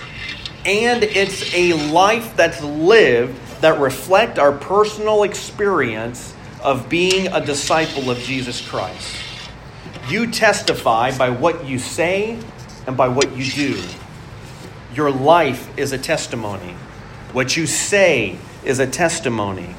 and 0.65 1.03
it's 1.03 1.55
a 1.55 1.73
life 1.91 2.37
that's 2.37 2.63
lived 2.63 3.37
that 3.61 3.81
reflect 3.81 4.39
our 4.39 4.53
personal 4.53 5.23
experience 5.23 6.35
of 6.63 6.89
being 6.89 7.29
a 7.29 7.45
disciple 7.45 8.11
of 8.11 8.19
Jesus 8.19 8.67
Christ. 8.67 9.17
You 10.09 10.31
testify 10.31 11.17
by 11.17 11.31
what 11.31 11.67
you 11.67 11.81
say 11.81 12.39
and 12.87 12.97
by 12.97 13.09
what 13.09 13.37
you 13.37 13.45
do. 13.45 13.83
Your 14.95 15.11
life 15.11 15.77
is 15.77 15.93
a 15.93 15.99
testimony. 15.99 16.75
What 17.33 17.57
you 17.57 17.67
say 17.67 18.39
is 18.65 18.79
a 18.79 18.87
testimony. 18.87 19.75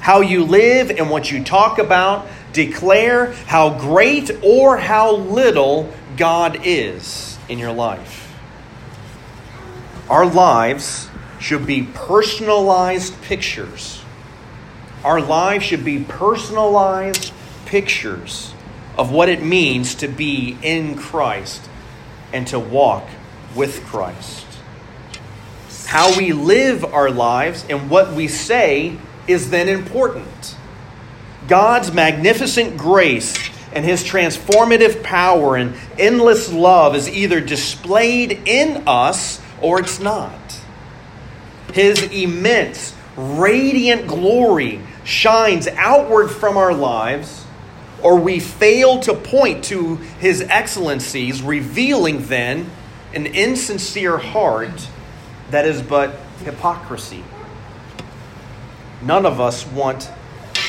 How 0.00 0.20
you 0.20 0.44
live 0.44 0.90
and 0.90 1.10
what 1.10 1.30
you 1.30 1.44
talk 1.44 1.78
about 1.78 2.26
declare 2.52 3.32
how 3.46 3.78
great 3.78 4.30
or 4.42 4.78
how 4.78 5.14
little 5.14 5.92
God 6.16 6.60
is 6.64 7.38
in 7.48 7.58
your 7.58 7.72
life. 7.72 8.36
Our 10.10 10.26
lives 10.26 11.08
should 11.38 11.66
be 11.66 11.82
personalized 11.94 13.20
pictures. 13.22 14.02
Our 15.04 15.20
lives 15.20 15.64
should 15.64 15.84
be 15.84 16.02
personalized 16.02 17.32
pictures 17.66 18.54
of 18.98 19.12
what 19.12 19.28
it 19.28 19.42
means 19.42 19.94
to 19.96 20.08
be 20.08 20.58
in 20.62 20.96
Christ 20.96 21.62
and 22.32 22.46
to 22.48 22.58
walk 22.58 23.06
with 23.54 23.84
Christ. 23.84 24.44
How 25.86 26.16
we 26.18 26.32
live 26.32 26.84
our 26.84 27.10
lives 27.10 27.64
and 27.70 27.88
what 27.88 28.12
we 28.12 28.28
say 28.28 28.98
is 29.26 29.50
then 29.50 29.68
important. 29.68 30.56
God's 31.46 31.92
magnificent 31.92 32.76
grace 32.76 33.34
and 33.72 33.84
his 33.84 34.02
transformative 34.02 35.02
power 35.02 35.56
and 35.56 35.74
endless 35.98 36.52
love 36.52 36.94
is 36.94 37.08
either 37.08 37.40
displayed 37.40 38.32
in 38.46 38.82
us 38.86 39.40
or 39.62 39.80
it's 39.80 40.00
not. 40.00 40.60
His 41.72 42.02
immense, 42.02 42.94
radiant 43.16 44.06
glory 44.06 44.80
shines 45.04 45.68
outward 45.68 46.28
from 46.28 46.56
our 46.56 46.74
lives, 46.74 47.44
or 48.02 48.16
we 48.16 48.40
fail 48.40 49.00
to 49.00 49.14
point 49.14 49.64
to 49.64 49.96
his 49.96 50.42
excellencies, 50.42 51.42
revealing 51.42 52.26
then 52.26 52.70
an 53.14 53.26
insincere 53.26 54.18
heart 54.18 54.88
that 55.50 55.64
is 55.66 55.82
but 55.82 56.14
hypocrisy. 56.44 57.24
None 59.02 59.26
of 59.26 59.40
us 59.40 59.66
want 59.66 60.10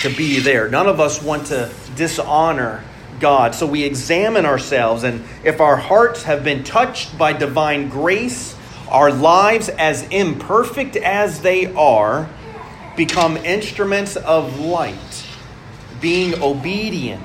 to 0.01 0.09
be 0.09 0.39
there. 0.39 0.69
None 0.69 0.87
of 0.87 0.99
us 0.99 1.21
want 1.21 1.47
to 1.47 1.69
dishonor 1.95 2.83
God. 3.19 3.53
So 3.53 3.65
we 3.65 3.83
examine 3.83 4.45
ourselves, 4.45 5.03
and 5.03 5.23
if 5.43 5.59
our 5.59 5.75
hearts 5.75 6.23
have 6.23 6.43
been 6.43 6.63
touched 6.63 7.17
by 7.17 7.33
divine 7.33 7.89
grace, 7.89 8.55
our 8.89 9.11
lives, 9.11 9.69
as 9.69 10.03
imperfect 10.09 10.95
as 10.95 11.41
they 11.41 11.71
are, 11.73 12.29
become 12.95 13.37
instruments 13.37 14.15
of 14.15 14.59
light, 14.59 15.25
being 16.01 16.41
obedient, 16.41 17.23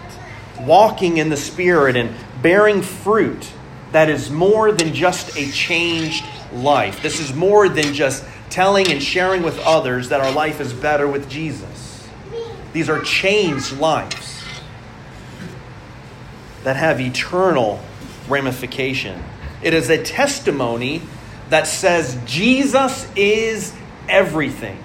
walking 0.61 1.19
in 1.19 1.29
the 1.29 1.37
Spirit, 1.37 1.97
and 1.97 2.15
bearing 2.43 2.83
fruit 2.83 3.53
that 3.93 4.11
is 4.11 4.31
more 4.31 4.73
than 4.73 4.93
just 4.93 5.37
a 5.37 5.51
changed 5.53 6.25
life. 6.53 7.03
This 7.03 7.21
is 7.21 7.33
more 7.33 7.69
than 7.69 7.95
just 7.95 8.25
telling 8.51 8.91
and 8.91 9.03
sharing 9.03 9.43
with 9.43 9.59
others 9.61 10.11
that 10.11 10.21
our 10.21 10.33
life 10.33 10.61
is 10.61 10.73
better 10.73 11.09
with 11.09 11.29
Jesus. 11.29 12.09
These 12.73 12.89
are 12.89 13.01
changed 13.03 13.79
lives 13.79 14.43
that 16.65 16.77
have 16.77 17.01
eternal 17.01 17.81
ramification. 18.29 19.23
It 19.63 19.75
is 19.75 19.91
a 19.91 20.03
testimony 20.03 21.03
that 21.51 21.67
says 21.67 22.19
Jesus 22.27 23.09
is 23.15 23.73
everything. 24.09 24.84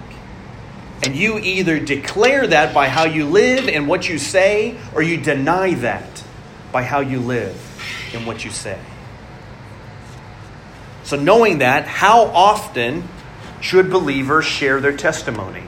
And 1.02 1.16
you 1.16 1.38
either 1.38 1.78
declare 1.78 2.46
that 2.46 2.74
by 2.74 2.88
how 2.88 3.04
you 3.04 3.26
live 3.26 3.68
and 3.68 3.88
what 3.88 4.08
you 4.08 4.18
say, 4.18 4.76
or 4.94 5.02
you 5.02 5.16
deny 5.16 5.74
that 5.74 6.22
by 6.72 6.82
how 6.82 7.00
you 7.00 7.20
live 7.20 7.56
and 8.14 8.26
what 8.26 8.44
you 8.44 8.50
say. 8.50 8.78
So, 11.04 11.16
knowing 11.16 11.58
that, 11.58 11.86
how 11.86 12.24
often 12.24 13.08
should 13.60 13.90
believers 13.90 14.44
share 14.44 14.80
their 14.80 14.96
testimony? 14.96 15.64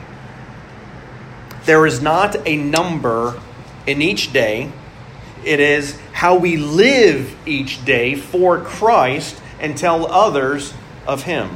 There 1.64 1.86
is 1.86 2.02
not 2.02 2.36
a 2.46 2.56
number 2.56 3.40
in 3.86 4.02
each 4.02 4.32
day, 4.32 4.70
it 5.44 5.58
is 5.58 5.98
how 6.12 6.36
we 6.36 6.56
live 6.56 7.34
each 7.46 7.84
day 7.84 8.14
for 8.14 8.60
Christ 8.60 9.40
and 9.58 9.76
tell 9.76 10.06
others 10.06 10.72
of 11.06 11.24
Him. 11.24 11.50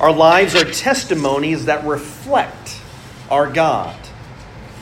Our 0.00 0.12
lives 0.12 0.54
are 0.54 0.64
testimonies 0.64 1.66
that 1.66 1.84
reflect 1.84 2.80
our 3.30 3.52
God. 3.52 3.94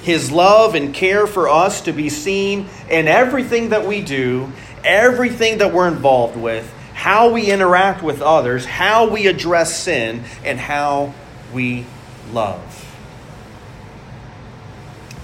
His 0.03 0.31
love 0.31 0.77
and 0.77 0.95
care 0.95 1.27
for 1.27 1.49
us 1.49 1.81
to 1.83 1.93
be 1.93 2.09
seen 2.09 2.69
in 2.89 3.09
everything 3.09 3.71
that 3.71 3.85
we 3.85 4.01
do, 4.01 4.53
everything 4.85 5.59
that 5.59 5.75
we're 5.75 5.89
involved 5.89 6.37
with, 6.37 6.73
how 6.95 7.33
we 7.33 7.51
interact 7.51 8.01
with 8.01 8.23
others, 8.23 8.65
how 8.65 9.11
we 9.11 9.27
address 9.27 9.77
sin, 9.77 10.23
and 10.45 10.61
how 10.61 11.13
we 11.53 11.85
love. 12.33 12.85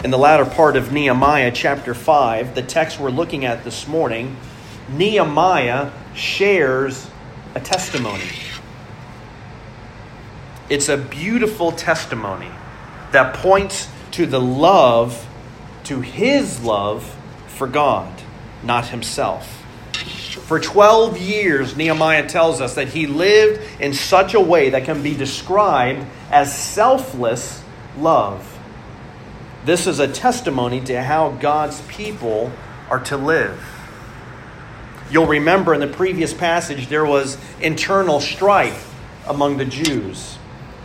In 0.03 0.11
the 0.11 0.19
latter 0.19 0.45
part 0.45 0.77
of 0.77 0.93
Nehemiah 0.93 1.53
chapter 1.53 1.95
5, 1.95 2.57
the 2.57 2.63
text 2.63 2.99
we're 2.99 3.11
looking 3.11 3.45
at 3.45 3.63
this 3.63 3.87
morning, 3.87 4.37
Nehemiah 4.89 5.93
shares 6.15 7.09
a 7.55 7.61
testimony. 7.61 8.25
It's 10.69 10.89
a 10.89 10.97
beautiful 10.97 11.73
testimony 11.73 12.51
that 13.13 13.35
points 13.35 13.89
to 14.13 14.27
the 14.27 14.41
love, 14.41 15.27
to 15.85 16.01
his 16.01 16.63
love 16.63 17.15
for 17.49 17.67
God, 17.67 18.23
not 18.63 18.89
himself. 18.89 19.63
For 19.95 20.59
12 20.59 21.19
years, 21.19 21.77
Nehemiah 21.77 22.29
tells 22.29 22.61
us 22.61 22.75
that 22.75 22.89
he 22.89 23.07
lived 23.07 23.61
in 23.81 23.95
such 23.95 24.35
a 24.35 24.41
way 24.41 24.71
that 24.71 24.85
can 24.85 25.03
be 25.03 25.15
described 25.15 26.05
as 26.31 26.57
selfless 26.57 27.63
love. 27.99 28.51
This 29.65 29.87
is 29.87 29.99
a 29.99 30.09
testimony 30.09 30.81
to 30.83 31.03
how 31.03 31.31
God's 31.31 31.81
people 31.83 32.53
are 32.91 33.01
to 33.05 33.17
live. 33.17 33.63
You'll 35.11 35.27
remember 35.27 35.73
in 35.73 35.81
the 35.81 35.87
previous 35.87 36.35
passage 36.35 36.89
there 36.89 37.07
was 37.07 37.39
internal 37.61 38.21
strife 38.21 38.95
among 39.27 39.57
the 39.57 39.65
Jews. 39.65 40.39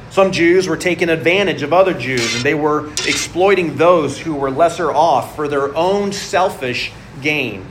Some 0.09 0.31
Jews 0.31 0.67
were 0.67 0.77
taking 0.77 1.09
advantage 1.09 1.61
of 1.61 1.71
other 1.71 1.93
Jews, 1.93 2.35
and 2.35 2.43
they 2.43 2.55
were 2.55 2.87
exploiting 3.07 3.77
those 3.77 4.19
who 4.19 4.33
were 4.33 4.49
lesser 4.49 4.91
off 4.91 5.35
for 5.35 5.47
their 5.47 5.75
own 5.75 6.11
selfish 6.11 6.91
gain. 7.21 7.65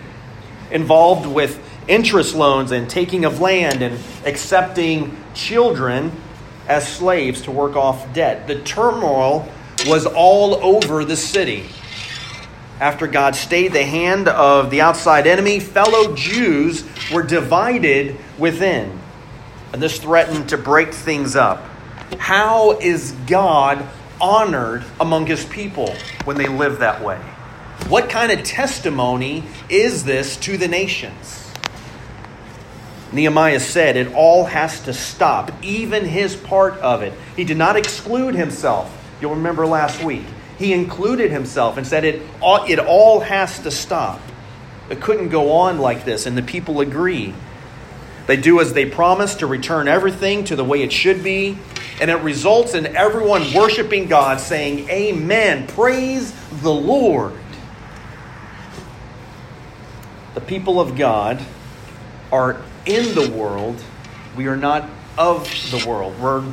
Involved 0.71 1.27
with 1.27 1.61
interest 1.89 2.35
loans 2.37 2.71
and 2.71 2.89
taking 2.89 3.25
of 3.25 3.41
land 3.41 3.83
and 3.83 3.99
accepting 4.25 5.17
children 5.35 6.13
as 6.69 6.87
slaves 6.87 7.43
to 7.43 7.51
work 7.51 7.75
off 7.75 8.13
debt. 8.13 8.47
The 8.47 8.61
turmoil 8.61 9.51
was 9.87 10.07
all 10.07 10.55
over 10.57 11.05
the 11.05 11.17
city. 11.17 11.65
After 12.81 13.09
God 13.09 13.35
stayed 13.35 13.73
the 13.73 13.85
hand 13.85 14.29
of 14.29 14.71
the 14.71 14.81
outside 14.83 15.27
enemy, 15.27 15.59
fellow 15.59 16.15
Jews 16.15 16.85
were 17.13 17.25
divided 17.25 18.17
within. 18.39 19.01
And 19.73 19.83
this 19.83 19.99
threatened 19.99 20.51
to 20.51 20.59
break 20.59 20.95
things 20.95 21.35
up. 21.35 21.65
How 22.17 22.79
is 22.79 23.13
God 23.27 23.85
honored 24.21 24.85
among 25.01 25.27
his 25.27 25.45
people 25.45 25.95
when 26.25 26.37
they 26.37 26.49
live 26.49 26.79
that 26.79 27.03
way? 27.03 27.19
What 27.89 28.09
kind 28.09 28.33
of 28.33 28.45
testimony 28.45 29.45
is 29.69 30.05
this 30.05 30.37
to 30.39 30.57
the 30.57 30.69
nations? 30.69 31.51
Nehemiah 33.13 33.61
said 33.61 33.97
it 33.97 34.13
all 34.13 34.45
has 34.45 34.81
to 34.83 34.93
stop, 34.93 35.51
even 35.63 36.05
his 36.05 36.37
part 36.37 36.75
of 36.79 37.03
it. 37.03 37.15
He 37.37 37.45
did 37.45 37.57
not 37.57 37.77
exclude 37.77 38.35
himself. 38.35 38.95
You'll 39.21 39.37
remember 39.37 39.67
last 39.67 40.03
week. 40.03 40.25
He 40.59 40.73
included 40.73 41.31
himself 41.31 41.77
and 41.79 41.87
said 41.87 42.05
it 42.05 42.23
all, 42.43 42.65
it 42.65 42.79
all 42.79 43.21
has 43.21 43.61
to 43.61 43.71
stop. 43.71 44.21
It 44.91 45.01
couldn't 45.01 45.29
go 45.29 45.53
on 45.53 45.79
like 45.79 46.05
this, 46.05 46.27
and 46.27 46.37
the 46.37 46.43
people 46.43 46.81
agree. 46.81 47.33
They 48.27 48.37
do 48.37 48.61
as 48.61 48.75
they 48.75 48.85
promise 48.85 49.37
to 49.37 49.47
return 49.47 49.89
everything 49.89 50.45
to 50.45 50.57
the 50.57 50.65
way 50.65 50.83
it 50.83 50.93
should 50.93 51.23
be, 51.23 51.59
and 52.01 52.11
it 52.11 52.21
results 52.23 52.75
in 52.75 52.97
everyone 52.97 53.53
worshiping 53.53 54.07
God, 54.07 54.41
saying, 54.41 54.89
Amen. 54.89 55.67
Praise 55.67 56.33
the 56.63 56.73
Lord. 56.73 57.35
The 60.35 60.41
people 60.41 60.81
of 60.81 60.97
God 60.97 61.43
are 62.31 62.61
in 62.87 63.15
the 63.15 63.31
world, 63.31 63.83
we 64.37 64.47
are 64.47 64.57
not 64.57 64.89
of 65.17 65.45
the 65.71 65.85
world. 65.89 66.19
We're 66.21 66.45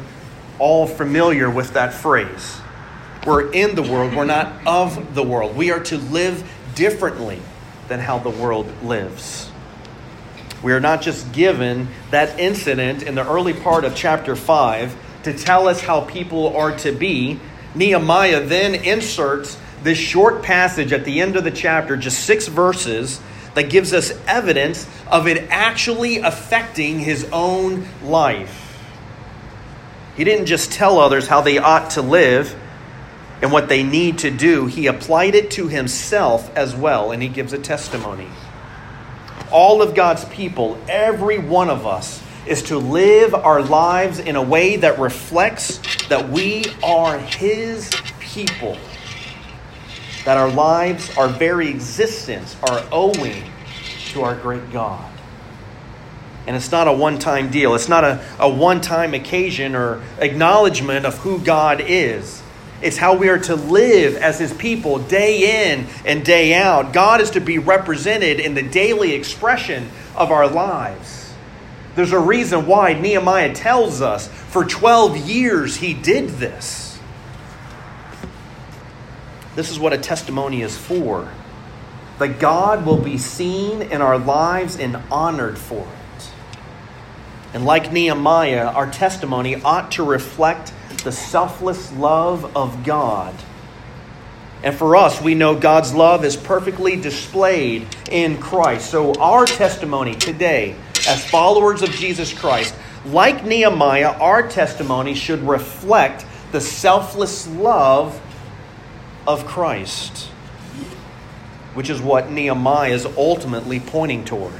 all 0.57 0.87
familiar 0.87 1.49
with 1.49 1.73
that 1.73 1.93
phrase. 1.93 2.59
We're 3.25 3.51
in 3.51 3.75
the 3.75 3.83
world, 3.83 4.15
we're 4.15 4.25
not 4.25 4.53
of 4.65 5.15
the 5.15 5.23
world. 5.23 5.55
We 5.55 5.71
are 5.71 5.79
to 5.81 5.97
live 5.97 6.49
differently 6.75 7.39
than 7.87 7.99
how 7.99 8.19
the 8.19 8.29
world 8.29 8.71
lives. 8.83 9.51
We 10.63 10.73
are 10.73 10.79
not 10.79 11.01
just 11.01 11.31
given 11.31 11.87
that 12.11 12.39
incident 12.39 13.03
in 13.03 13.15
the 13.15 13.27
early 13.27 13.53
part 13.53 13.85
of 13.85 13.95
chapter 13.95 14.35
5 14.35 14.95
to 15.25 15.33
tell 15.33 15.67
us 15.67 15.81
how 15.81 16.01
people 16.01 16.55
are 16.55 16.75
to 16.79 16.91
be. 16.91 17.39
Nehemiah 17.75 18.45
then 18.45 18.73
inserts 18.73 19.57
this 19.83 19.97
short 19.97 20.41
passage 20.41 20.91
at 20.93 21.05
the 21.05 21.21
end 21.21 21.35
of 21.35 21.43
the 21.43 21.51
chapter, 21.51 21.95
just 21.97 22.25
six 22.25 22.47
verses, 22.47 23.19
that 23.53 23.69
gives 23.69 23.93
us 23.93 24.11
evidence 24.27 24.87
of 25.07 25.27
it 25.27 25.47
actually 25.49 26.17
affecting 26.17 26.99
his 26.99 27.27
own 27.31 27.85
life. 28.03 28.83
He 30.17 30.23
didn't 30.23 30.47
just 30.47 30.71
tell 30.71 30.99
others 30.99 31.27
how 31.27 31.41
they 31.41 31.57
ought 31.57 31.91
to 31.91 32.01
live 32.01 32.55
and 33.41 33.51
what 33.51 33.67
they 33.67 33.83
need 33.83 34.19
to 34.19 34.31
do, 34.31 34.65
he 34.65 34.87
applied 34.87 35.35
it 35.35 35.51
to 35.51 35.67
himself 35.67 36.55
as 36.55 36.73
well, 36.73 37.11
and 37.11 37.21
he 37.21 37.27
gives 37.27 37.51
a 37.51 37.59
testimony 37.59 38.29
all 39.51 39.81
of 39.81 39.95
God's 39.95 40.25
people, 40.25 40.77
every 40.89 41.37
one 41.37 41.69
of 41.69 41.85
us, 41.85 42.21
is 42.45 42.63
to 42.63 42.77
live 42.77 43.33
our 43.33 43.61
lives 43.61 44.19
in 44.19 44.35
a 44.35 44.41
way 44.41 44.77
that 44.77 44.99
reflects 44.99 45.79
that 46.07 46.29
we 46.29 46.65
are 46.83 47.17
His 47.17 47.91
people. 48.19 48.77
That 50.25 50.37
our 50.37 50.49
lives, 50.49 51.15
our 51.17 51.27
very 51.27 51.69
existence, 51.69 52.55
are 52.69 52.83
owing 52.91 53.43
to 54.09 54.21
our 54.21 54.35
great 54.35 54.71
God. 54.71 55.11
And 56.47 56.55
it's 56.55 56.71
not 56.71 56.87
a 56.87 56.93
one 56.93 57.17
time 57.17 57.49
deal, 57.49 57.73
it's 57.73 57.89
not 57.89 58.03
a, 58.03 58.23
a 58.39 58.49
one 58.49 58.81
time 58.81 59.13
occasion 59.13 59.75
or 59.75 60.03
acknowledgement 60.19 61.05
of 61.05 61.17
who 61.19 61.39
God 61.39 61.81
is. 61.81 62.43
It's 62.81 62.97
how 62.97 63.15
we 63.15 63.29
are 63.29 63.39
to 63.39 63.55
live 63.55 64.15
as 64.15 64.37
His 64.37 64.53
people 64.53 64.99
day 64.99 65.71
in 65.71 65.87
and 66.05 66.23
day 66.23 66.53
out. 66.53 66.93
God 66.93 67.21
is 67.21 67.31
to 67.31 67.39
be 67.39 67.57
represented 67.57 68.39
in 68.39 68.53
the 68.53 68.61
daily 68.61 69.13
expression 69.13 69.89
of 70.15 70.29
our 70.29 70.47
lives. 70.47 71.14
There's 71.95 72.11
a 72.11 72.19
reason 72.19 72.67
why 72.67 72.93
Nehemiah 72.93 73.53
tells 73.53 74.01
us 74.01 74.27
for 74.27 74.65
12 74.65 75.17
years 75.17 75.77
he 75.77 75.93
did 75.93 76.29
this. 76.29 76.99
This 79.55 79.71
is 79.71 79.79
what 79.79 79.93
a 79.93 79.97
testimony 79.97 80.61
is 80.61 80.77
for. 80.77 81.31
That 82.19 82.39
God 82.39 82.85
will 82.85 82.97
be 82.97 83.17
seen 83.17 83.81
in 83.81 84.01
our 84.01 84.17
lives 84.17 84.77
and 84.77 84.97
honored 85.09 85.57
for 85.57 85.81
it. 85.81 86.29
And 87.53 87.65
like 87.65 87.91
Nehemiah, 87.93 88.67
our 88.67 88.91
testimony 88.91 89.61
ought 89.61 89.91
to 89.93 90.03
reflect 90.03 90.73
the 91.05 91.11
selfless 91.11 91.93
love 91.93 92.55
of 92.57 92.83
God. 92.83 93.33
And 94.63 94.75
for 94.75 94.95
us, 94.97 95.21
we 95.21 95.35
know 95.35 95.55
God's 95.57 95.93
love 95.93 96.25
is 96.25 96.35
perfectly 96.35 96.95
displayed 96.95 97.87
in 98.09 98.39
Christ. 98.39 98.89
So, 98.89 99.13
our 99.13 99.45
testimony 99.45 100.15
today, 100.15 100.75
as 101.07 101.29
followers 101.29 101.81
of 101.81 101.89
Jesus 101.91 102.33
Christ, 102.33 102.75
like 103.05 103.45
Nehemiah, 103.45 104.17
our 104.19 104.47
testimony 104.47 105.13
should 105.13 105.41
reflect 105.47 106.25
the 106.51 106.61
selfless 106.61 107.47
love 107.47 108.19
of 109.27 109.45
Christ, 109.45 110.27
which 111.73 111.89
is 111.89 112.01
what 112.01 112.31
Nehemiah 112.31 112.93
is 112.93 113.05
ultimately 113.05 113.79
pointing 113.79 114.25
toward. 114.25 114.53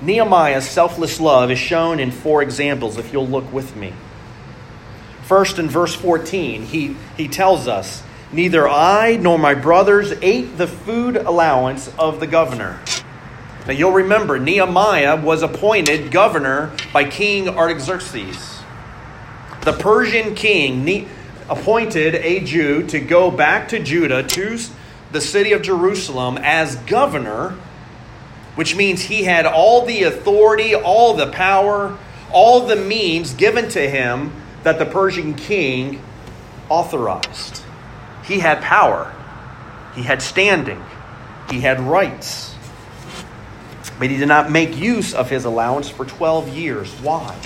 Nehemiah's 0.00 0.68
selfless 0.68 1.18
love 1.18 1.50
is 1.50 1.58
shown 1.58 1.98
in 1.98 2.10
four 2.10 2.42
examples, 2.42 2.98
if 2.98 3.12
you'll 3.12 3.26
look 3.26 3.50
with 3.52 3.74
me. 3.76 3.92
First, 5.22 5.58
in 5.58 5.68
verse 5.68 5.94
14, 5.94 6.62
he, 6.62 6.96
he 7.16 7.26
tells 7.26 7.66
us 7.66 8.02
neither 8.30 8.68
I 8.68 9.16
nor 9.16 9.38
my 9.38 9.54
brothers 9.54 10.12
ate 10.22 10.56
the 10.58 10.66
food 10.66 11.16
allowance 11.16 11.92
of 11.98 12.20
the 12.20 12.26
governor. 12.26 12.80
Now 13.66 13.72
you'll 13.72 13.92
remember, 13.92 14.38
Nehemiah 14.38 15.16
was 15.16 15.42
appointed 15.42 16.12
governor 16.12 16.72
by 16.92 17.04
King 17.04 17.48
Artaxerxes. 17.48 18.60
The 19.62 19.72
Persian 19.72 20.36
king 20.36 21.08
appointed 21.48 22.14
a 22.14 22.40
Jew 22.40 22.86
to 22.86 23.00
go 23.00 23.30
back 23.30 23.68
to 23.70 23.82
Judah, 23.82 24.22
to 24.22 24.58
the 25.10 25.20
city 25.20 25.52
of 25.52 25.62
Jerusalem, 25.62 26.38
as 26.40 26.76
governor, 26.76 27.56
which 28.54 28.76
means 28.76 29.02
he 29.02 29.24
had 29.24 29.46
all 29.46 29.84
the 29.84 30.04
authority, 30.04 30.74
all 30.74 31.14
the 31.14 31.26
power, 31.26 31.98
all 32.32 32.66
the 32.66 32.76
means 32.76 33.34
given 33.34 33.68
to 33.70 33.90
him 33.90 34.32
that 34.62 34.78
the 34.78 34.86
Persian 34.86 35.34
king 35.34 36.00
authorized. 36.68 37.62
He 38.24 38.38
had 38.40 38.60
power, 38.62 39.12
he 39.94 40.02
had 40.02 40.22
standing, 40.22 40.84
he 41.50 41.60
had 41.60 41.80
rights. 41.80 42.55
But 43.98 44.10
he 44.10 44.16
did 44.16 44.28
not 44.28 44.50
make 44.50 44.76
use 44.76 45.14
of 45.14 45.30
his 45.30 45.44
allowance 45.44 45.88
for 45.88 46.04
12 46.04 46.48
years. 46.48 46.92
Why? 47.00 47.36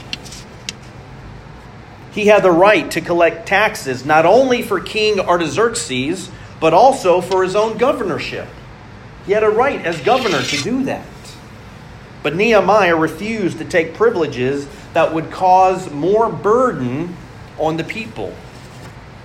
He 2.13 2.27
had 2.27 2.43
the 2.43 2.51
right 2.51 2.91
to 2.91 3.01
collect 3.01 3.47
taxes 3.47 4.05
not 4.05 4.27
only 4.27 4.63
for 4.63 4.81
King 4.81 5.21
Artaxerxes, 5.21 6.31
but 6.59 6.75
also 6.75 7.21
for 7.21 7.43
his 7.43 7.55
own 7.55 7.79
governorship. 7.79 8.49
He 9.27 9.33
had 9.33 9.45
a 9.45 9.51
right 9.51 9.81
as 9.85 10.01
governor 10.01 10.43
to 10.43 10.63
do 10.63 10.85
that. 10.85 11.07
But 12.23 12.35
Nehemiah 12.35 12.97
refused 12.97 13.59
to 13.59 13.65
take 13.65 13.95
privileges 13.95 14.67
that 14.93 15.15
would 15.15 15.31
cause 15.31 15.91
more 15.91 16.31
burden 16.31 17.17
on 17.59 17.77
the 17.77 17.85
people. 17.85 18.35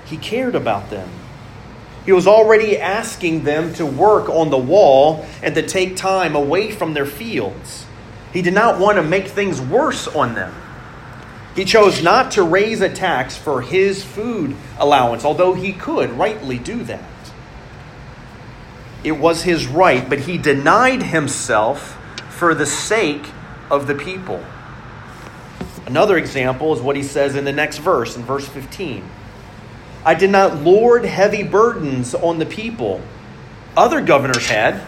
He 0.05 0.17
cared 0.17 0.55
about 0.55 0.89
them. 0.89 1.09
He 2.05 2.11
was 2.11 2.27
already 2.27 2.77
asking 2.77 3.43
them 3.43 3.73
to 3.75 3.85
work 3.85 4.29
on 4.29 4.51
the 4.51 4.57
wall 4.57 5.25
and 5.41 5.55
to 5.55 5.65
take 5.65 5.95
time 5.95 6.35
away 6.35 6.71
from 6.71 6.93
their 6.93 7.05
fields. 7.05 7.85
He 8.31 8.41
did 8.41 8.53
not 8.53 8.79
want 8.79 8.97
to 8.97 9.03
make 9.03 9.27
things 9.27 9.59
worse 9.59 10.07
on 10.07 10.35
them. 10.35 10.53
He 11.55 11.65
chose 11.65 12.03
not 12.03 12.31
to 12.31 12.43
raise 12.43 12.81
a 12.81 12.89
tax 12.89 13.35
for 13.37 13.61
his 13.61 14.03
food 14.03 14.55
allowance, 14.77 15.23
although 15.23 15.53
he 15.53 15.71
could 15.71 16.11
rightly 16.11 16.59
do 16.59 16.83
that. 16.83 17.03
It 19.03 19.13
was 19.13 19.43
his 19.43 19.65
right, 19.65 20.07
but 20.07 20.19
he 20.19 20.37
denied 20.37 21.01
himself 21.01 21.97
for 22.29 22.53
the 22.53 22.65
sake 22.65 23.25
of 23.71 23.87
the 23.87 23.95
people. 23.95 24.43
Another 25.85 26.17
example 26.17 26.73
is 26.73 26.81
what 26.81 26.95
he 26.95 27.03
says 27.03 27.35
in 27.35 27.45
the 27.45 27.53
next 27.53 27.77
verse, 27.77 28.17
in 28.17 28.23
verse 28.23 28.47
15. 28.47 29.07
I 30.05 30.13
did 30.13 30.29
not 30.29 30.57
lord 30.61 31.03
heavy 31.03 31.41
burdens 31.41 32.13
on 32.13 32.37
the 32.37 32.45
people. 32.45 33.01
Other 33.75 34.01
governors 34.01 34.47
had. 34.47 34.85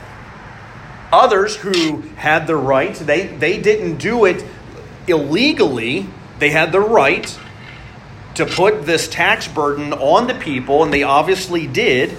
Others 1.12 1.56
who 1.56 2.02
had 2.18 2.48
the 2.48 2.56
right, 2.56 2.94
they, 2.94 3.28
they 3.28 3.60
didn't 3.60 3.98
do 3.98 4.26
it 4.26 4.46
illegally. 5.08 6.06
They 6.38 6.52
had 6.52 6.72
the 6.72 6.82
right 6.82 7.38
to 8.36 8.46
put 8.46 8.86
this 8.86 9.08
tax 9.08 9.48
burden 9.48 9.94
on 9.94 10.28
the 10.28 10.36
people, 10.36 10.84
and 10.84 10.94
they 10.94 11.02
obviously 11.04 11.66
did. 11.66 12.16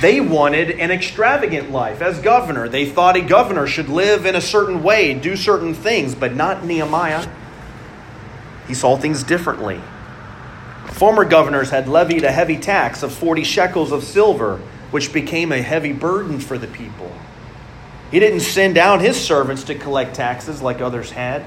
They 0.00 0.20
wanted 0.20 0.72
an 0.72 0.90
extravagant 0.90 1.70
life 1.70 2.02
as 2.02 2.20
governor. 2.20 2.68
They 2.68 2.86
thought 2.86 3.16
a 3.16 3.22
governor 3.22 3.66
should 3.66 3.88
live 3.88 4.26
in 4.26 4.36
a 4.36 4.40
certain 4.40 4.82
way, 4.82 5.14
do 5.14 5.34
certain 5.36 5.74
things, 5.74 6.14
but 6.14 6.36
not 6.36 6.64
Nehemiah. 6.64 7.26
He 8.66 8.74
saw 8.74 8.96
things 8.96 9.22
differently. 9.22 9.80
Former 10.98 11.24
governors 11.24 11.70
had 11.70 11.86
levied 11.86 12.24
a 12.24 12.32
heavy 12.32 12.58
tax 12.58 13.04
of 13.04 13.12
40 13.12 13.44
shekels 13.44 13.92
of 13.92 14.02
silver, 14.02 14.60
which 14.90 15.12
became 15.12 15.52
a 15.52 15.62
heavy 15.62 15.92
burden 15.92 16.40
for 16.40 16.58
the 16.58 16.66
people. 16.66 17.12
He 18.10 18.18
didn't 18.18 18.40
send 18.40 18.76
out 18.76 19.00
his 19.00 19.16
servants 19.16 19.62
to 19.64 19.76
collect 19.76 20.16
taxes 20.16 20.60
like 20.60 20.80
others 20.80 21.12
had. 21.12 21.44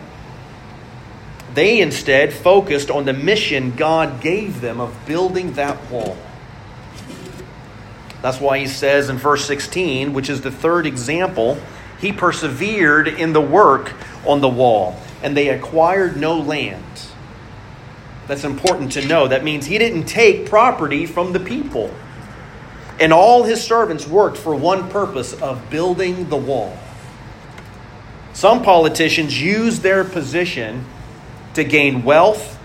They 1.53 1.81
instead 1.81 2.31
focused 2.31 2.89
on 2.89 3.03
the 3.03 3.11
mission 3.11 3.75
God 3.75 4.21
gave 4.21 4.61
them 4.61 4.79
of 4.79 4.95
building 5.05 5.51
that 5.53 5.91
wall. 5.91 6.15
That's 8.21 8.39
why 8.39 8.59
he 8.59 8.67
says 8.67 9.09
in 9.09 9.17
verse 9.17 9.43
16, 9.43 10.13
which 10.13 10.29
is 10.29 10.39
the 10.39 10.51
third 10.51 10.85
example, 10.85 11.57
he 11.99 12.13
persevered 12.13 13.09
in 13.09 13.33
the 13.33 13.41
work 13.41 13.91
on 14.25 14.39
the 14.39 14.47
wall, 14.47 14.97
and 15.21 15.35
they 15.35 15.49
acquired 15.49 16.15
no 16.15 16.37
land. 16.37 16.85
That's 18.31 18.45
important 18.45 18.93
to 18.93 19.05
know. 19.05 19.27
That 19.27 19.43
means 19.43 19.65
he 19.65 19.77
didn't 19.77 20.05
take 20.05 20.45
property 20.45 21.05
from 21.05 21.33
the 21.33 21.39
people. 21.41 21.93
And 22.97 23.11
all 23.11 23.43
his 23.43 23.61
servants 23.61 24.07
worked 24.07 24.37
for 24.37 24.55
one 24.55 24.89
purpose 24.89 25.33
of 25.33 25.69
building 25.69 26.29
the 26.29 26.37
wall. 26.37 26.77
Some 28.31 28.63
politicians 28.63 29.41
use 29.41 29.81
their 29.81 30.05
position 30.05 30.85
to 31.55 31.65
gain 31.65 32.03
wealth. 32.03 32.57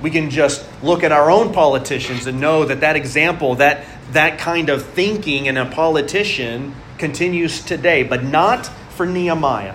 We 0.00 0.10
can 0.10 0.30
just 0.30 0.64
look 0.80 1.02
at 1.02 1.10
our 1.10 1.28
own 1.28 1.52
politicians 1.52 2.28
and 2.28 2.40
know 2.40 2.64
that 2.64 2.78
that 2.78 2.94
example, 2.94 3.56
that, 3.56 3.84
that 4.12 4.38
kind 4.38 4.68
of 4.68 4.86
thinking 4.86 5.46
in 5.46 5.56
a 5.56 5.66
politician 5.66 6.76
continues 6.98 7.64
today, 7.64 8.04
but 8.04 8.22
not 8.22 8.66
for 8.90 9.06
Nehemiah. 9.06 9.74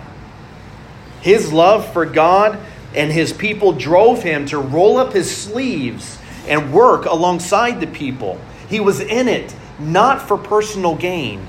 His 1.19 1.51
love 1.51 1.91
for 1.91 2.05
God 2.05 2.57
and 2.93 3.11
his 3.11 3.33
people 3.33 3.73
drove 3.73 4.23
him 4.23 4.45
to 4.47 4.57
roll 4.59 4.97
up 4.97 5.13
his 5.13 5.35
sleeves 5.35 6.19
and 6.47 6.73
work 6.73 7.05
alongside 7.05 7.79
the 7.79 7.87
people. 7.87 8.39
He 8.69 8.79
was 8.79 8.99
in 8.99 9.27
it 9.27 9.55
not 9.79 10.21
for 10.21 10.37
personal 10.37 10.95
gain. 10.95 11.47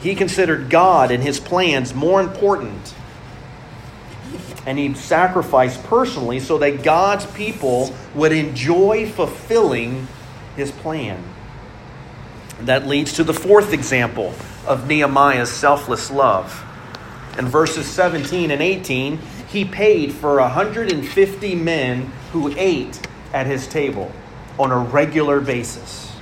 He 0.00 0.14
considered 0.14 0.70
God 0.70 1.10
and 1.10 1.22
his 1.22 1.40
plans 1.40 1.94
more 1.94 2.20
important. 2.20 2.94
And 4.66 4.78
he 4.78 4.94
sacrificed 4.94 5.82
personally 5.84 6.40
so 6.40 6.58
that 6.58 6.82
God's 6.82 7.26
people 7.26 7.94
would 8.14 8.32
enjoy 8.32 9.08
fulfilling 9.10 10.06
his 10.56 10.70
plan. 10.70 11.22
That 12.60 12.86
leads 12.86 13.14
to 13.14 13.24
the 13.24 13.34
fourth 13.34 13.72
example 13.72 14.34
of 14.66 14.86
Nehemiah's 14.86 15.50
selfless 15.50 16.10
love. 16.10 16.64
In 17.38 17.46
verses 17.46 17.86
17 17.86 18.50
and 18.50 18.60
18, 18.60 19.18
he 19.48 19.64
paid 19.64 20.12
for 20.12 20.38
150 20.40 21.54
men 21.54 22.12
who 22.32 22.52
ate 22.56 23.00
at 23.32 23.46
his 23.46 23.66
table 23.66 24.12
on 24.58 24.70
a 24.70 24.78
regular 24.78 25.40
basis. 25.40 26.12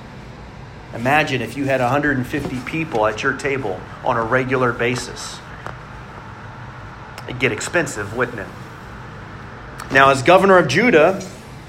Imagine 0.93 1.41
if 1.41 1.57
you 1.57 1.65
had 1.65 1.81
150 1.81 2.59
people 2.61 3.05
at 3.05 3.21
your 3.21 3.33
table 3.33 3.79
on 4.05 4.17
a 4.17 4.23
regular 4.23 4.71
basis. 4.71 5.39
It'd 7.27 7.39
get 7.39 7.51
expensive, 7.51 8.15
wouldn't 8.15 8.39
it? 8.39 8.47
Now, 9.91 10.09
as 10.09 10.23
governor 10.23 10.57
of 10.57 10.67
Judah, 10.67 11.21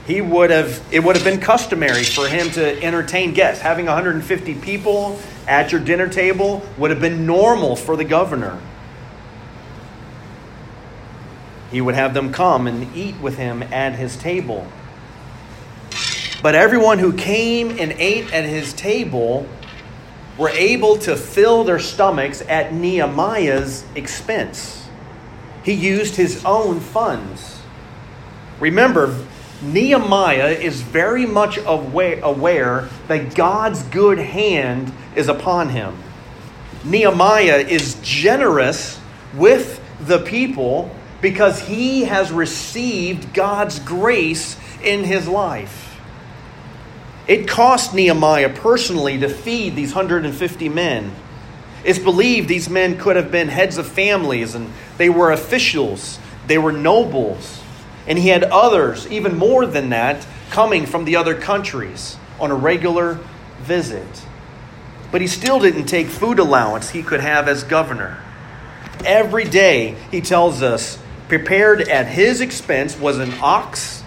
he 0.06 0.20
would 0.20 0.50
have 0.50 0.82
it 0.90 1.00
would 1.00 1.16
have 1.16 1.24
been 1.24 1.40
customary 1.40 2.04
for 2.04 2.26
him 2.26 2.50
to 2.52 2.82
entertain 2.82 3.34
guests. 3.34 3.62
Having 3.62 3.86
150 3.86 4.54
people 4.54 5.18
at 5.46 5.72
your 5.72 5.80
dinner 5.80 6.08
table 6.08 6.62
would 6.78 6.90
have 6.90 7.00
been 7.00 7.26
normal 7.26 7.76
for 7.76 7.96
the 7.96 8.04
governor. 8.04 8.58
He 11.70 11.80
would 11.80 11.94
have 11.94 12.14
them 12.14 12.32
come 12.32 12.66
and 12.66 12.94
eat 12.96 13.18
with 13.20 13.36
him 13.36 13.62
at 13.62 13.94
his 13.94 14.16
table. 14.16 14.66
But 16.42 16.54
everyone 16.54 16.98
who 16.98 17.12
came 17.12 17.70
and 17.78 17.92
ate 17.92 18.32
at 18.32 18.44
his 18.44 18.72
table 18.72 19.46
were 20.38 20.50
able 20.50 20.96
to 20.98 21.16
fill 21.16 21.64
their 21.64 21.80
stomachs 21.80 22.42
at 22.42 22.72
Nehemiah's 22.72 23.84
expense. 23.94 24.88
He 25.64 25.72
used 25.72 26.14
his 26.14 26.44
own 26.44 26.80
funds. 26.80 27.60
Remember, 28.60 29.18
Nehemiah 29.60 30.50
is 30.50 30.80
very 30.80 31.26
much 31.26 31.58
aware 31.58 32.88
that 33.08 33.34
God's 33.34 33.82
good 33.84 34.18
hand 34.18 34.92
is 35.16 35.28
upon 35.28 35.70
him. 35.70 35.98
Nehemiah 36.84 37.58
is 37.58 37.96
generous 38.02 39.00
with 39.34 39.80
the 40.00 40.20
people 40.20 40.94
because 41.20 41.60
he 41.60 42.04
has 42.04 42.30
received 42.30 43.34
God's 43.34 43.78
grace 43.80 44.56
in 44.82 45.04
his 45.04 45.26
life. 45.26 46.00
It 47.26 47.46
cost 47.46 47.92
Nehemiah 47.92 48.48
personally 48.48 49.18
to 49.18 49.28
feed 49.28 49.76
these 49.76 49.94
150 49.94 50.68
men. 50.68 51.12
It's 51.84 51.98
believed 51.98 52.48
these 52.48 52.70
men 52.70 52.98
could 52.98 53.16
have 53.16 53.30
been 53.30 53.48
heads 53.48 53.78
of 53.78 53.86
families 53.86 54.54
and 54.54 54.72
they 54.96 55.10
were 55.10 55.30
officials, 55.30 56.18
they 56.46 56.58
were 56.58 56.72
nobles, 56.72 57.60
and 58.06 58.18
he 58.18 58.28
had 58.28 58.44
others, 58.44 59.06
even 59.08 59.36
more 59.36 59.66
than 59.66 59.90
that, 59.90 60.26
coming 60.50 60.86
from 60.86 61.04
the 61.04 61.16
other 61.16 61.34
countries 61.34 62.16
on 62.40 62.50
a 62.50 62.54
regular 62.54 63.18
visit. 63.60 64.06
But 65.12 65.20
he 65.20 65.26
still 65.26 65.60
didn't 65.60 65.84
take 65.84 66.06
food 66.06 66.38
allowance 66.38 66.90
he 66.90 67.02
could 67.02 67.20
have 67.20 67.48
as 67.48 67.64
governor. 67.64 68.22
Every 69.04 69.44
day, 69.44 69.96
he 70.10 70.20
tells 70.20 70.62
us, 70.62 70.98
prepared 71.28 71.82
at 71.82 72.06
his 72.06 72.40
expense 72.40 72.98
was 72.98 73.18
an 73.18 73.32
ox, 73.40 74.02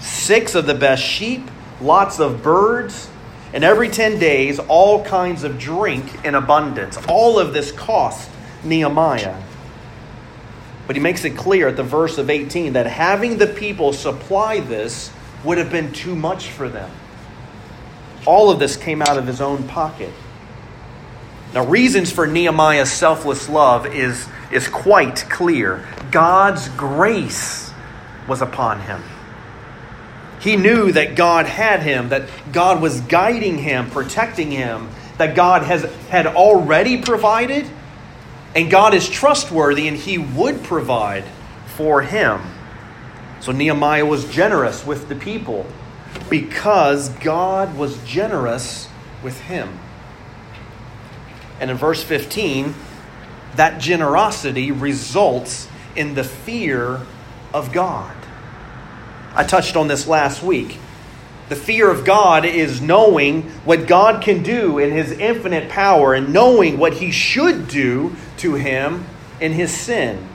six 0.00 0.54
of 0.54 0.66
the 0.66 0.74
best 0.74 1.02
sheep, 1.02 1.50
lots 1.80 2.18
of 2.18 2.42
birds, 2.42 3.08
and 3.52 3.62
every 3.62 3.88
10 3.88 4.18
days, 4.18 4.58
all 4.58 5.04
kinds 5.04 5.44
of 5.44 5.58
drink 5.58 6.24
in 6.24 6.34
abundance. 6.34 6.98
All 7.08 7.38
of 7.38 7.52
this 7.52 7.72
cost 7.72 8.30
Nehemiah. 8.64 9.40
But 10.86 10.96
he 10.96 11.02
makes 11.02 11.24
it 11.24 11.36
clear 11.36 11.68
at 11.68 11.76
the 11.76 11.82
verse 11.82 12.18
of 12.18 12.30
18 12.30 12.74
that 12.74 12.86
having 12.86 13.38
the 13.38 13.46
people 13.46 13.92
supply 13.92 14.60
this 14.60 15.10
would 15.44 15.58
have 15.58 15.70
been 15.70 15.92
too 15.92 16.14
much 16.14 16.48
for 16.48 16.68
them. 16.68 16.90
All 18.24 18.50
of 18.50 18.58
this 18.58 18.76
came 18.76 19.02
out 19.02 19.18
of 19.18 19.26
his 19.26 19.40
own 19.40 19.66
pocket. 19.68 20.12
Now, 21.54 21.64
reasons 21.64 22.10
for 22.12 22.26
Nehemiah's 22.26 22.90
selfless 22.90 23.48
love 23.48 23.86
is, 23.86 24.26
is 24.50 24.68
quite 24.68 25.26
clear. 25.28 25.86
God's 26.10 26.68
grace 26.70 27.72
was 28.28 28.42
upon 28.42 28.80
him. 28.80 29.02
He 30.40 30.56
knew 30.56 30.92
that 30.92 31.16
God 31.16 31.46
had 31.46 31.82
him, 31.82 32.10
that 32.10 32.28
God 32.52 32.80
was 32.80 33.00
guiding 33.02 33.58
him, 33.58 33.90
protecting 33.90 34.50
him, 34.50 34.88
that 35.18 35.34
God 35.34 35.62
has, 35.62 35.84
had 36.08 36.26
already 36.26 37.00
provided, 37.02 37.66
and 38.54 38.70
God 38.70 38.94
is 38.94 39.08
trustworthy 39.08 39.88
and 39.88 39.96
he 39.96 40.18
would 40.18 40.62
provide 40.62 41.24
for 41.66 42.02
him. 42.02 42.40
So 43.40 43.52
Nehemiah 43.52 44.06
was 44.06 44.30
generous 44.30 44.86
with 44.86 45.08
the 45.08 45.14
people 45.14 45.66
because 46.30 47.08
God 47.08 47.76
was 47.76 48.02
generous 48.04 48.88
with 49.22 49.40
him. 49.42 49.78
And 51.60 51.70
in 51.70 51.76
verse 51.76 52.02
15, 52.02 52.74
that 53.56 53.80
generosity 53.80 54.70
results 54.70 55.68
in 55.94 56.14
the 56.14 56.24
fear 56.24 57.00
of 57.52 57.72
God. 57.72 58.14
I 59.34 59.44
touched 59.44 59.76
on 59.76 59.88
this 59.88 60.06
last 60.06 60.42
week. 60.42 60.78
The 61.48 61.56
fear 61.56 61.90
of 61.90 62.04
God 62.04 62.44
is 62.44 62.80
knowing 62.80 63.42
what 63.64 63.86
God 63.86 64.22
can 64.22 64.42
do 64.42 64.78
in 64.78 64.90
His 64.90 65.12
infinite 65.12 65.68
power 65.68 66.14
and 66.14 66.32
knowing 66.32 66.78
what 66.78 66.94
He 66.94 67.10
should 67.10 67.68
do 67.68 68.16
to 68.38 68.54
Him 68.54 69.06
in 69.40 69.52
His 69.52 69.72
sin. 69.72 70.26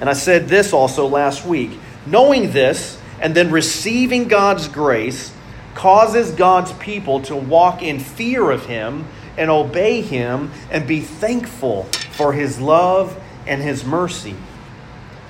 And 0.00 0.10
I 0.10 0.14
said 0.14 0.48
this 0.48 0.72
also 0.72 1.06
last 1.06 1.46
week. 1.46 1.78
Knowing 2.06 2.50
this 2.50 3.00
and 3.20 3.34
then 3.34 3.50
receiving 3.50 4.26
God's 4.26 4.66
grace 4.68 5.32
causes 5.74 6.32
God's 6.32 6.72
people 6.74 7.20
to 7.22 7.36
walk 7.36 7.82
in 7.82 8.00
fear 8.00 8.50
of 8.50 8.66
Him 8.66 9.06
and 9.36 9.50
obey 9.50 10.00
Him 10.00 10.50
and 10.70 10.86
be 10.86 11.00
thankful 11.00 11.88
for 12.14 12.32
His 12.32 12.60
love 12.60 13.20
and 13.46 13.62
His 13.62 13.84
mercy. 13.84 14.36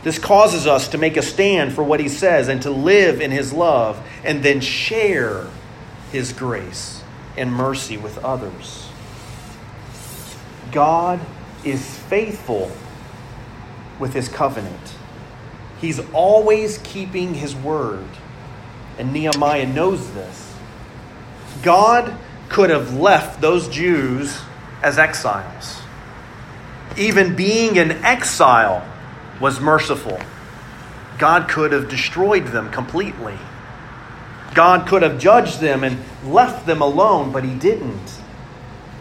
This 0.03 0.19
causes 0.19 0.67
us 0.67 0.89
to 0.89 0.99
make 0.99 1.17
a 1.17 1.23
stand 1.23 1.73
for 1.73 1.83
what 1.83 2.01
He 2.01 2.09
says 2.09 2.49
and 2.49 2.61
to 2.63 2.71
live 2.71 3.21
in 3.21 3.31
His 3.31 3.53
love 3.53 3.99
and 4.23 4.43
then 4.43 4.61
share 4.61 5.47
His 6.13 6.33
grace 6.33 7.03
and 7.37 7.53
mercy 7.53 7.97
with 7.97 8.19
others. 8.25 8.89
God 10.73 11.21
is 11.65 11.99
faithful 11.99 12.71
with 13.99 14.13
His 14.13 14.29
covenant. 14.29 14.95
He's 15.81 16.01
always 16.13 16.79
keeping 16.79 17.35
His 17.35 17.55
word. 17.55 18.09
And 18.99 19.13
Nehemiah 19.13 19.67
knows 19.67 20.13
this. 20.13 20.55
God 21.63 22.17
could 22.49 22.71
have 22.71 22.95
left 22.95 23.41
those 23.41 23.69
Jews 23.69 24.39
as 24.83 24.99
exiles. 24.99 25.84
Even 26.97 27.35
being 27.35 27.77
in 27.77 27.91
exile 28.05 28.87
was 29.41 29.61
merciful. 29.61 30.21
God 31.19 31.49
could 31.49 31.73
have 31.73 31.89
destroyed 31.89 32.49
them 32.49 32.71
completely. 32.71 33.39
God 34.55 34.87
could 34.87 35.03
have 35.03 35.19
judged 35.19 35.61
them 35.61 35.83
and 35.83 35.99
left 36.25 36.67
them 36.67 36.81
alone, 36.81 37.33
but 37.33 37.45
he 37.45 37.55
didn't. 37.55 38.21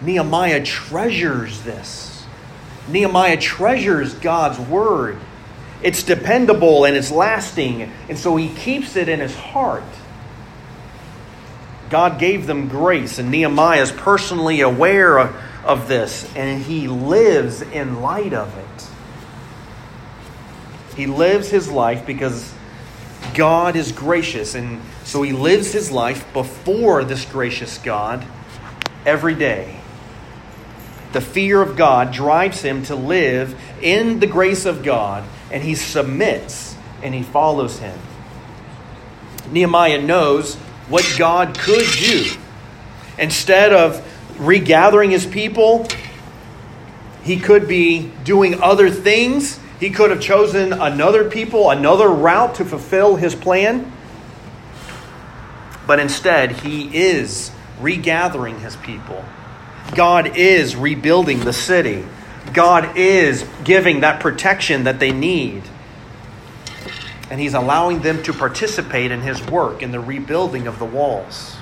Nehemiah 0.02 0.64
treasures 0.64 1.62
this. 1.62 2.26
Nehemiah 2.88 3.38
treasures 3.38 4.14
God's 4.16 4.60
word. 4.60 5.18
It's 5.82 6.04
dependable 6.04 6.86
and 6.86 6.96
it's 6.96 7.12
lasting, 7.12 7.92
and 8.10 8.18
so 8.18 8.36
he 8.36 8.50
keeps 8.50 8.96
it 8.96 9.10
in 9.10 9.20
his 9.20 9.36
heart. 9.36 9.84
God 11.90 12.20
gave 12.20 12.48
them 12.48 12.68
grace, 12.68 13.20
and 13.20 13.30
Nehemiah 13.30 13.82
is 13.82 13.92
personally 13.92 14.62
aware 14.62 15.20
of, 15.66 15.88
this, 15.88 16.32
and 16.36 16.62
he 16.62 16.88
lives 16.88 17.62
in 17.62 18.02
light 18.02 18.34
of 18.34 18.56
it. 18.58 18.88
He 20.96 21.08
lives 21.08 21.50
his 21.50 21.70
life 21.70 22.06
because 22.06 22.54
God 23.34 23.76
is 23.76 23.92
gracious, 23.92 24.56
and 24.56 24.82
so 25.04 25.22
he 25.24 25.34
lives 25.34 25.72
his 25.72 25.92
life 25.92 26.32
before 26.34 27.04
this 27.04 27.26
gracious 27.26 27.78
God 27.78 28.26
every 29.06 29.36
day. 29.36 29.80
The 31.14 31.22
fear 31.22 31.62
of 31.62 31.78
God 31.78 32.12
drives 32.12 32.62
him 32.62 32.84
to 32.86 32.96
live 32.96 33.60
in 33.82 34.20
the 34.20 34.28
grace 34.28 34.66
of 34.66 34.84
God, 34.84 35.24
and 35.52 35.64
he 35.64 35.76
submits 35.76 36.76
and 37.02 37.14
he 37.14 37.22
follows 37.24 37.80
him. 37.80 37.98
Nehemiah 39.52 40.02
knows 40.02 40.56
what 40.90 41.06
God 41.18 41.58
could 41.58 41.86
do. 42.00 42.32
Instead 43.18 43.74
of 43.74 44.04
regathering 44.38 45.12
his 45.12 45.26
people, 45.26 45.88
he 47.24 47.40
could 47.40 47.68
be 47.68 48.12
doing 48.24 48.62
other 48.62 48.90
things. 48.90 49.60
He 49.80 49.90
could 49.90 50.12
have 50.12 50.22
chosen 50.22 50.74
another 50.74 51.30
people, 51.30 51.70
another 51.70 52.08
route 52.10 52.56
to 52.56 52.66
fulfill 52.66 53.16
his 53.16 53.36
plan. 53.36 53.92
But 55.86 56.00
instead, 56.00 56.52
he 56.52 56.96
is 56.96 57.52
regathering 57.80 58.60
his 58.60 58.76
people. 58.78 59.24
God 59.96 60.38
is 60.38 60.76
rebuilding 60.76 61.42
the 61.42 61.54
city. 61.54 62.06
God 62.54 62.98
is 62.98 63.46
giving 63.64 64.02
that 64.02 64.20
protection 64.20 64.86
that 64.86 65.00
they 65.00 65.12
need 65.12 65.64
and 67.34 67.42
he's 67.42 67.56
allowing 67.56 68.02
them 68.02 68.22
to 68.22 68.32
participate 68.32 69.10
in 69.10 69.22
his 69.22 69.42
work 69.48 69.82
in 69.82 69.92
the 69.92 70.00
rebuilding 70.00 70.68
of 70.68 70.78
the 70.78 70.86
walls. 70.86 71.56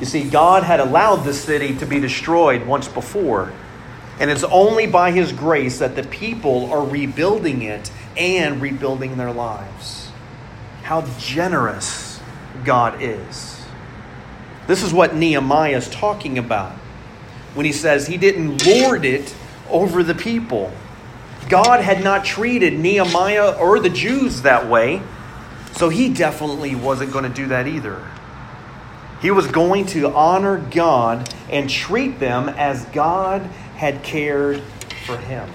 You 0.00 0.06
see, 0.06 0.28
God 0.28 0.62
had 0.62 0.80
allowed 0.80 1.24
the 1.24 1.34
city 1.34 1.76
to 1.76 1.86
be 1.86 1.98
destroyed 2.00 2.66
once 2.66 2.88
before, 2.88 3.52
and 4.20 4.30
it's 4.30 4.44
only 4.44 4.86
by 4.86 5.10
his 5.10 5.32
grace 5.32 5.78
that 5.80 5.96
the 5.96 6.04
people 6.04 6.72
are 6.72 6.84
rebuilding 6.84 7.62
it 7.62 7.90
and 8.16 8.60
rebuilding 8.60 9.16
their 9.16 9.32
lives. 9.32 10.10
How 10.82 11.02
generous 11.18 12.20
God 12.64 13.02
is. 13.02 13.62
This 14.66 14.82
is 14.82 14.92
what 14.92 15.14
Nehemiah 15.14 15.76
is 15.76 15.88
talking 15.88 16.38
about 16.38 16.72
when 17.54 17.66
he 17.66 17.72
says 17.72 18.06
he 18.06 18.16
didn't 18.16 18.64
lord 18.66 19.04
it 19.04 19.34
over 19.70 20.02
the 20.02 20.14
people. 20.14 20.72
God 21.48 21.80
had 21.80 22.04
not 22.04 22.24
treated 22.24 22.78
Nehemiah 22.78 23.52
or 23.52 23.80
the 23.80 23.88
Jews 23.88 24.42
that 24.42 24.68
way, 24.68 25.02
so 25.72 25.88
he 25.88 26.12
definitely 26.12 26.74
wasn't 26.74 27.12
going 27.12 27.24
to 27.24 27.30
do 27.30 27.46
that 27.46 27.66
either. 27.66 28.04
He 29.20 29.30
was 29.30 29.46
going 29.48 29.86
to 29.86 30.12
honor 30.12 30.58
God 30.58 31.32
and 31.50 31.68
treat 31.68 32.20
them 32.20 32.48
as 32.48 32.84
God 32.86 33.42
had 33.76 34.02
cared 34.02 34.62
for 35.06 35.16
him. 35.16 35.50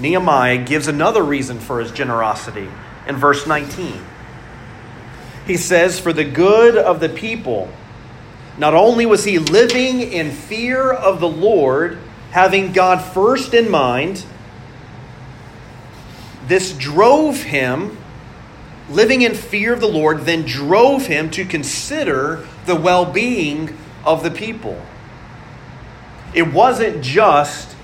Nehemiah 0.00 0.64
gives 0.64 0.88
another 0.88 1.22
reason 1.22 1.58
for 1.58 1.80
his 1.80 1.92
generosity 1.92 2.68
in 3.06 3.16
verse 3.16 3.46
19. 3.46 4.00
He 5.46 5.56
says, 5.56 6.00
For 6.00 6.12
the 6.12 6.24
good 6.24 6.76
of 6.76 7.00
the 7.00 7.08
people, 7.08 7.70
not 8.56 8.74
only 8.74 9.04
was 9.06 9.24
he 9.24 9.38
living 9.38 10.00
in 10.00 10.30
fear 10.30 10.92
of 10.92 11.20
the 11.20 11.28
Lord, 11.28 11.98
having 12.30 12.72
God 12.72 13.02
first 13.02 13.52
in 13.52 13.70
mind, 13.70 14.24
this 16.46 16.72
drove 16.72 17.42
him, 17.42 17.96
living 18.88 19.22
in 19.22 19.34
fear 19.34 19.72
of 19.72 19.80
the 19.80 19.88
Lord, 19.88 20.22
then 20.22 20.42
drove 20.42 21.06
him 21.06 21.30
to 21.30 21.44
consider 21.44 22.46
the 22.66 22.76
well 22.76 23.04
being 23.04 23.76
of 24.04 24.22
the 24.22 24.30
people. 24.30 24.80
It 26.34 26.52
wasn't 26.52 27.02
just 27.02 27.74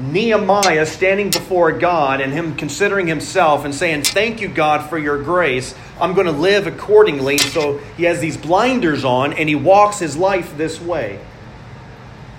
Nehemiah 0.00 0.86
standing 0.86 1.30
before 1.30 1.72
God 1.72 2.20
and 2.20 2.32
him 2.32 2.56
considering 2.56 3.06
himself 3.06 3.64
and 3.64 3.74
saying, 3.74 4.02
Thank 4.02 4.40
you, 4.40 4.48
God, 4.48 4.88
for 4.88 4.98
your 4.98 5.22
grace. 5.22 5.74
I'm 6.00 6.14
going 6.14 6.26
to 6.26 6.32
live 6.32 6.66
accordingly. 6.66 7.38
So 7.38 7.78
he 7.96 8.04
has 8.04 8.20
these 8.20 8.36
blinders 8.36 9.04
on 9.04 9.32
and 9.32 9.48
he 9.48 9.54
walks 9.54 9.98
his 9.98 10.16
life 10.16 10.56
this 10.56 10.80
way. 10.80 11.20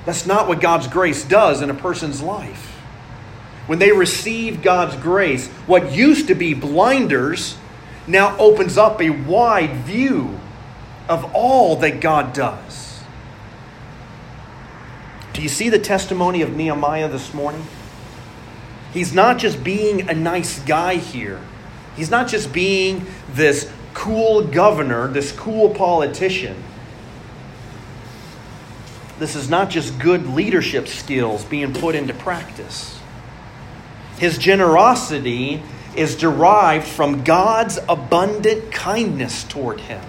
That's 0.06 0.26
not 0.26 0.48
what 0.48 0.62
God's 0.62 0.88
grace 0.88 1.24
does 1.24 1.62
in 1.62 1.70
a 1.70 1.74
person's 1.74 2.22
life. 2.22 2.68
When 3.68 3.78
they 3.78 3.92
receive 3.92 4.64
God's 4.64 4.96
grace, 4.96 5.48
what 5.68 5.92
used 5.92 6.28
to 6.30 6.36
be 6.36 6.54
blinders 6.56 7.56
now 8.10 8.36
opens 8.38 8.78
up 8.78 9.02
a 9.02 9.10
wide 9.12 9.76
view 9.86 10.40
of 11.08 11.34
all 11.34 11.76
that 11.78 12.02
God 12.02 12.34
does. 12.34 13.02
Do 15.34 15.42
you 15.42 15.50
see 15.50 15.70
the 15.70 15.80
testimony 15.80 16.42
of 16.42 16.56
Nehemiah 16.56 17.08
this 17.08 17.34
morning? 17.34 17.66
He's 18.94 19.14
not 19.14 19.38
just 19.38 19.64
being 19.64 20.10
a 20.10 20.14
nice 20.14 20.60
guy 20.60 20.96
here. 20.96 21.40
He's 21.96 22.10
not 22.10 22.28
just 22.28 22.52
being 22.52 23.06
this 23.34 23.72
cool 23.94 24.44
governor, 24.44 25.08
this 25.08 25.32
cool 25.32 25.70
politician. 25.70 26.64
This 29.20 29.36
is 29.36 29.50
not 29.50 29.70
just 29.70 30.00
good 30.00 30.28
leadership 30.28 30.88
skills 30.88 31.46
being 31.46 31.74
put 31.74 31.94
into 31.94 32.14
practice. 32.14 33.00
His 34.18 34.38
generosity 34.38 35.62
is 36.00 36.16
derived 36.16 36.88
from 36.88 37.26
God's 37.26 37.78
abundant 37.90 38.72
kindness 38.72 39.44
toward 39.44 39.82
him. 39.82 40.02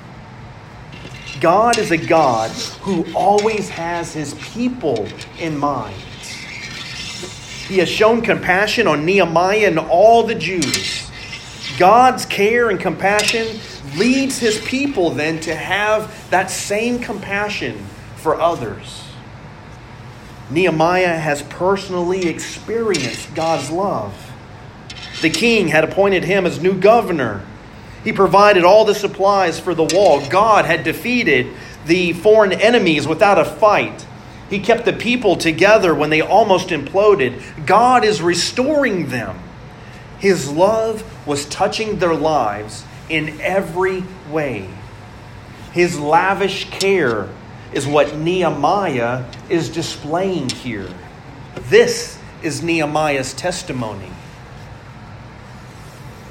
God 1.40 1.78
is 1.78 1.90
a 1.90 1.96
God 1.96 2.52
who 2.82 3.04
always 3.12 3.68
has 3.70 4.14
his 4.14 4.34
people 4.34 5.08
in 5.40 5.58
mind. 5.58 5.96
He 7.66 7.78
has 7.78 7.88
shown 7.88 8.22
compassion 8.22 8.86
on 8.86 9.04
Nehemiah 9.04 9.66
and 9.66 9.80
all 9.80 10.22
the 10.22 10.36
Jews. 10.36 11.10
God's 11.76 12.24
care 12.24 12.70
and 12.70 12.78
compassion 12.78 13.58
leads 13.96 14.38
his 14.38 14.60
people 14.60 15.10
then 15.10 15.40
to 15.40 15.56
have 15.56 16.30
that 16.30 16.52
same 16.52 17.00
compassion 17.00 17.84
for 18.14 18.40
others. 18.40 19.02
Nehemiah 20.50 21.18
has 21.18 21.42
personally 21.42 22.28
experienced 22.28 23.34
God's 23.34 23.70
love. 23.70 24.29
The 25.20 25.30
king 25.30 25.68
had 25.68 25.84
appointed 25.84 26.24
him 26.24 26.46
as 26.46 26.60
new 26.60 26.78
governor. 26.78 27.44
He 28.04 28.12
provided 28.12 28.64
all 28.64 28.84
the 28.84 28.94
supplies 28.94 29.60
for 29.60 29.74
the 29.74 29.84
wall. 29.84 30.26
God 30.28 30.64
had 30.64 30.84
defeated 30.84 31.48
the 31.86 32.14
foreign 32.14 32.52
enemies 32.52 33.06
without 33.06 33.38
a 33.38 33.44
fight. 33.44 34.06
He 34.48 34.58
kept 34.58 34.84
the 34.84 34.92
people 34.92 35.36
together 35.36 35.94
when 35.94 36.10
they 36.10 36.20
almost 36.20 36.68
imploded. 36.68 37.66
God 37.66 38.04
is 38.04 38.22
restoring 38.22 39.08
them. 39.08 39.38
His 40.18 40.50
love 40.50 41.04
was 41.26 41.46
touching 41.46 41.98
their 41.98 42.14
lives 42.14 42.84
in 43.08 43.40
every 43.40 44.04
way. 44.30 44.68
His 45.72 45.98
lavish 45.98 46.68
care 46.70 47.28
is 47.72 47.86
what 47.86 48.16
Nehemiah 48.16 49.24
is 49.48 49.68
displaying 49.68 50.50
here. 50.50 50.88
This 51.68 52.18
is 52.42 52.62
Nehemiah's 52.62 53.32
testimony. 53.34 54.10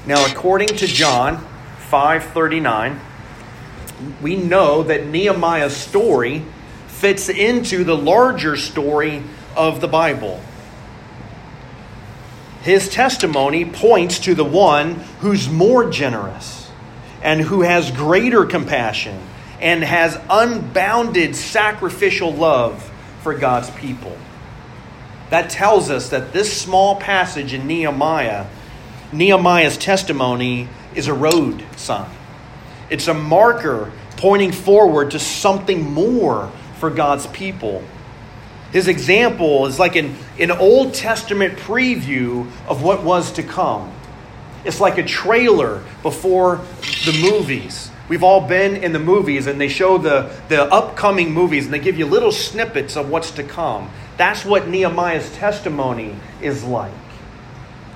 Now, 0.06 0.24
according 0.24 0.68
to 0.68 0.86
John 0.86 1.46
5:39, 1.90 3.00
we 4.22 4.36
know 4.36 4.82
that 4.82 5.06
Nehemiah's 5.06 5.76
story 5.76 6.42
fits 6.88 7.28
into 7.28 7.84
the 7.84 7.96
larger 7.96 8.56
story 8.56 9.22
of 9.56 9.80
the 9.80 9.88
Bible. 9.88 10.40
His 12.62 12.88
testimony 12.88 13.64
points 13.64 14.18
to 14.20 14.34
the 14.34 14.44
one 14.44 14.96
who's 15.20 15.48
more 15.48 15.90
generous 15.90 16.70
and 17.22 17.40
who 17.40 17.62
has 17.62 17.90
greater 17.90 18.44
compassion 18.44 19.18
and 19.60 19.82
has 19.84 20.18
unbounded 20.30 21.36
sacrificial 21.36 22.32
love 22.32 22.90
for 23.22 23.34
God's 23.34 23.70
people. 23.70 24.16
That 25.28 25.50
tells 25.50 25.90
us 25.90 26.08
that 26.08 26.32
this 26.32 26.60
small 26.60 26.96
passage 26.96 27.52
in 27.52 27.66
Nehemiah, 27.66 28.46
Nehemiah's 29.12 29.76
testimony, 29.76 30.68
is 30.94 31.08
a 31.08 31.14
road 31.14 31.64
sign. 31.76 32.10
It's 32.90 33.08
a 33.08 33.14
marker 33.14 33.92
pointing 34.16 34.52
forward 34.52 35.12
to 35.12 35.18
something 35.18 35.82
more 35.92 36.50
for 36.78 36.90
God's 36.90 37.26
people. 37.28 37.82
His 38.72 38.88
example 38.88 39.66
is 39.66 39.78
like 39.78 39.96
an, 39.96 40.16
an 40.38 40.50
Old 40.50 40.94
Testament 40.94 41.58
preview 41.58 42.50
of 42.68 42.82
what 42.82 43.02
was 43.02 43.32
to 43.32 43.42
come. 43.42 43.92
It's 44.64 44.80
like 44.80 44.98
a 44.98 45.04
trailer 45.04 45.82
before 46.02 46.56
the 47.04 47.18
movies. 47.20 47.90
We've 48.08 48.22
all 48.22 48.46
been 48.46 48.76
in 48.76 48.92
the 48.92 48.98
movies 48.98 49.46
and 49.46 49.60
they 49.60 49.68
show 49.68 49.96
the, 49.96 50.34
the 50.48 50.64
upcoming 50.64 51.32
movies 51.32 51.64
and 51.64 51.74
they 51.74 51.78
give 51.78 51.98
you 51.98 52.06
little 52.06 52.32
snippets 52.32 52.96
of 52.96 53.08
what's 53.08 53.30
to 53.32 53.42
come. 53.42 53.90
That's 54.16 54.44
what 54.44 54.68
Nehemiah's 54.68 55.32
testimony 55.36 56.16
is 56.42 56.62
like. 56.64 56.92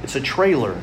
It's 0.03 0.15
a 0.15 0.21
trailer. 0.21 0.81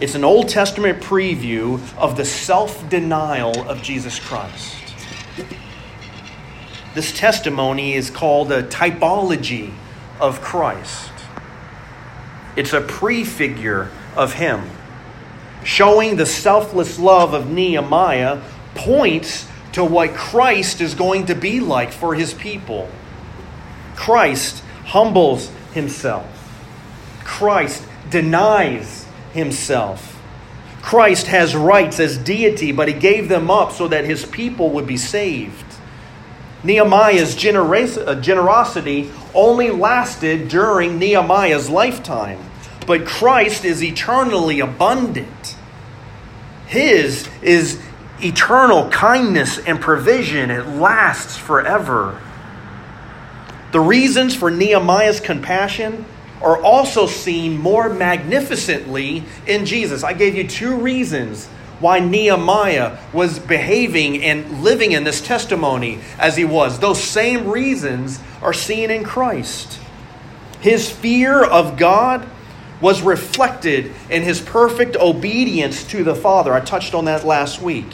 It's 0.00 0.14
an 0.14 0.24
Old 0.24 0.48
Testament 0.48 1.02
preview 1.02 1.80
of 1.96 2.16
the 2.16 2.24
self 2.24 2.88
denial 2.88 3.68
of 3.68 3.82
Jesus 3.82 4.20
Christ. 4.20 4.76
This 6.94 7.16
testimony 7.16 7.94
is 7.94 8.10
called 8.10 8.52
a 8.52 8.62
typology 8.62 9.72
of 10.20 10.40
Christ. 10.40 11.10
It's 12.56 12.72
a 12.72 12.80
prefigure 12.80 13.90
of 14.16 14.34
Him 14.34 14.70
showing 15.64 16.16
the 16.16 16.26
selfless 16.26 16.98
love 16.98 17.34
of 17.34 17.50
Nehemiah 17.50 18.40
points 18.74 19.48
to 19.72 19.84
what 19.84 20.14
Christ 20.14 20.80
is 20.80 20.94
going 20.94 21.26
to 21.26 21.34
be 21.34 21.60
like 21.60 21.92
for 21.92 22.14
his 22.14 22.32
people. 22.34 22.88
Christ 23.94 24.62
humbles 24.86 25.50
himself. 25.74 26.26
Christ 27.24 27.84
denies 28.10 29.06
himself. 29.38 30.20
Christ 30.82 31.26
has 31.28 31.56
rights 31.56 31.98
as 32.00 32.18
deity, 32.18 32.72
but 32.72 32.88
he 32.88 32.94
gave 32.94 33.28
them 33.28 33.50
up 33.50 33.72
so 33.72 33.88
that 33.88 34.04
his 34.04 34.24
people 34.26 34.70
would 34.70 34.86
be 34.86 34.96
saved. 34.96 35.64
Nehemiah's 36.64 37.34
uh, 37.36 38.20
generosity 38.20 39.10
only 39.34 39.70
lasted 39.70 40.48
during 40.48 40.98
Nehemiah's 40.98 41.70
lifetime, 41.70 42.40
but 42.86 43.06
Christ 43.06 43.64
is 43.64 43.82
eternally 43.82 44.60
abundant. 44.60 45.56
His 46.66 47.28
is 47.42 47.80
eternal 48.20 48.90
kindness 48.90 49.58
and 49.58 49.80
provision, 49.80 50.50
it 50.50 50.66
lasts 50.66 51.36
forever. 51.36 52.20
The 53.70 53.80
reasons 53.80 54.34
for 54.34 54.50
Nehemiah's 54.50 55.20
compassion 55.20 56.04
are 56.42 56.62
also 56.62 57.06
seen 57.06 57.58
more 57.58 57.88
magnificently 57.88 59.24
in 59.46 59.66
Jesus. 59.66 60.04
I 60.04 60.12
gave 60.12 60.34
you 60.34 60.46
two 60.46 60.76
reasons 60.76 61.46
why 61.80 62.00
Nehemiah 62.00 62.98
was 63.12 63.38
behaving 63.38 64.22
and 64.24 64.62
living 64.62 64.92
in 64.92 65.04
this 65.04 65.20
testimony 65.20 66.00
as 66.18 66.36
he 66.36 66.44
was. 66.44 66.78
Those 66.78 67.02
same 67.02 67.48
reasons 67.48 68.20
are 68.42 68.52
seen 68.52 68.90
in 68.90 69.04
Christ. 69.04 69.78
His 70.60 70.90
fear 70.90 71.44
of 71.44 71.76
God 71.76 72.28
was 72.80 73.02
reflected 73.02 73.92
in 74.10 74.22
his 74.22 74.40
perfect 74.40 74.96
obedience 74.96 75.84
to 75.84 76.04
the 76.04 76.14
Father. 76.14 76.52
I 76.52 76.60
touched 76.60 76.94
on 76.94 77.06
that 77.06 77.24
last 77.24 77.60
week. 77.60 77.86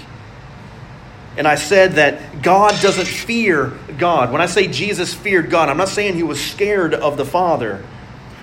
And 1.37 1.49
I 1.49 1.57
said 1.57 1.93
that 1.93 2.43
God 2.43 2.81
doesn't 2.81 3.09
fear 3.09 3.73
God. 3.99 4.31
When 4.31 4.41
I 4.41 4.47
say 4.47 4.69
Jesus 4.69 5.13
feared 5.13 5.51
God, 5.51 5.69
I'm 5.69 5.77
not 5.77 5.89
saying 5.89 6.15
he 6.15 6.23
was 6.23 6.41
scared 6.41 6.95
of 6.95 7.17
the 7.17 7.25
Father. 7.25 7.85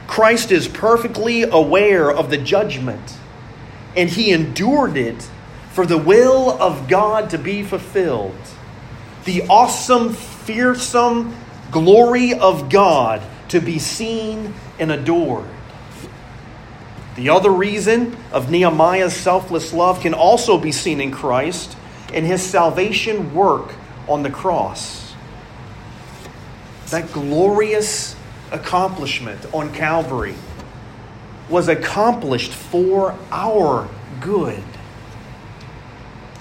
Christ 0.07 0.51
is 0.51 0.67
perfectly 0.67 1.43
aware 1.43 2.11
of 2.11 2.29
the 2.29 2.37
judgment, 2.37 3.17
and 3.95 4.09
he 4.09 4.31
endured 4.31 4.97
it 4.97 5.29
for 5.71 5.85
the 5.85 5.97
will 5.97 6.61
of 6.61 6.87
God 6.87 7.29
to 7.29 7.37
be 7.37 7.63
fulfilled. 7.63 8.35
The 9.25 9.43
awesome, 9.43 10.13
fearsome 10.13 11.35
glory 11.71 12.33
of 12.33 12.69
God 12.69 13.21
to 13.49 13.61
be 13.61 13.79
seen 13.79 14.53
and 14.79 14.91
adored. 14.91 15.47
The 17.15 17.29
other 17.29 17.51
reason 17.51 18.17
of 18.31 18.49
Nehemiah's 18.49 19.15
selfless 19.15 19.73
love 19.73 20.01
can 20.01 20.13
also 20.13 20.57
be 20.57 20.71
seen 20.71 21.01
in 21.01 21.11
Christ 21.11 21.75
and 22.13 22.25
his 22.25 22.41
salvation 22.41 23.33
work 23.33 23.73
on 24.07 24.23
the 24.23 24.29
cross. 24.29 25.13
That 26.89 27.11
glorious 27.11 28.15
accomplishment 28.51 29.45
on 29.53 29.73
Calvary 29.73 30.35
was 31.49 31.67
accomplished 31.67 32.51
for 32.51 33.17
our 33.31 33.89
good. 34.19 34.63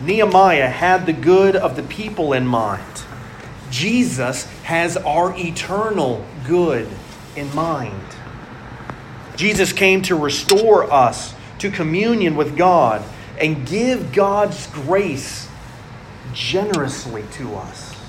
Nehemiah 0.00 0.68
had 0.68 1.06
the 1.06 1.12
good 1.12 1.56
of 1.56 1.76
the 1.76 1.82
people 1.82 2.32
in 2.32 2.46
mind. 2.46 2.82
Jesus 3.70 4.44
has 4.62 4.96
our 4.96 5.34
eternal 5.36 6.24
good 6.46 6.88
in 7.36 7.54
mind. 7.54 8.02
Jesus 9.36 9.72
came 9.72 10.02
to 10.02 10.16
restore 10.16 10.90
us 10.92 11.34
to 11.58 11.70
communion 11.70 12.36
with 12.36 12.56
God 12.56 13.02
and 13.38 13.66
give 13.66 14.12
God's 14.12 14.66
grace 14.68 15.48
generously 16.32 17.24
to 17.32 17.54
us. 17.56 17.99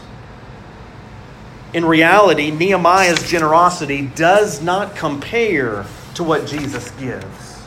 In 1.74 1.86
reality, 1.86 2.51
Nehemiah's 2.51 3.30
generosity 3.30 4.01
does 4.07 4.61
not 4.61 4.95
compare 4.95 5.86
to 6.15 6.24
what 6.24 6.45
Jesus 6.45 6.91
gives. 6.91 7.63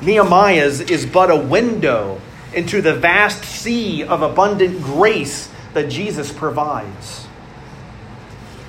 Nehemiah's 0.00 0.80
is 0.80 1.04
but 1.04 1.30
a 1.30 1.36
window 1.36 2.20
into 2.54 2.80
the 2.80 2.94
vast 2.94 3.44
sea 3.44 4.04
of 4.04 4.22
abundant 4.22 4.82
grace 4.82 5.50
that 5.74 5.90
Jesus 5.90 6.32
provides. 6.32 7.24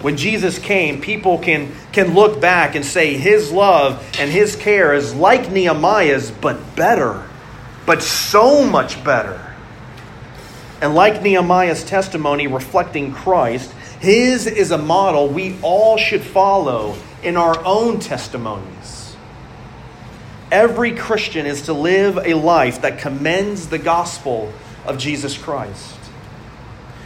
When 0.02 0.18
Jesus 0.18 0.58
came, 0.58 1.02
people 1.02 1.38
can, 1.38 1.72
can 1.91 2.14
look 2.14 2.39
back 2.39 2.76
and 2.76 2.86
say 2.86 3.16
his 3.16 3.52
love 3.52 4.04
and 4.18 4.32
his 4.32 4.56
care 4.56 4.93
is 4.93 5.14
like 5.14 5.52
Nehemiah's, 5.52 6.32
but 6.32 6.76
better, 6.76 7.28
but 7.86 8.02
so 8.02 8.66
much 8.66 9.04
better. 9.04 9.45
And 10.82 10.95
like 10.95 11.22
Nehemiah's 11.22 11.84
testimony 11.84 12.47
reflecting 12.47 13.12
Christ, 13.12 13.74
his 14.00 14.47
is 14.47 14.72
a 14.72 14.78
model 14.78 15.28
we 15.28 15.58
all 15.62 15.97
should 15.97 16.22
follow 16.22 16.95
in 17.22 17.36
our 17.36 17.64
own 17.66 18.00
testimonies. 18.00 19.16
Every 20.52 20.93
Christian 20.93 21.45
is 21.45 21.64
to 21.64 21.74
live 21.74 22.18
a 22.18 22.34
life 22.34 22.82
that 22.82 23.00
commends 23.00 23.68
the 23.68 23.78
gospel 23.78 24.52
of 24.86 24.97
Jesus 24.97 25.38
Christ. 25.38 25.97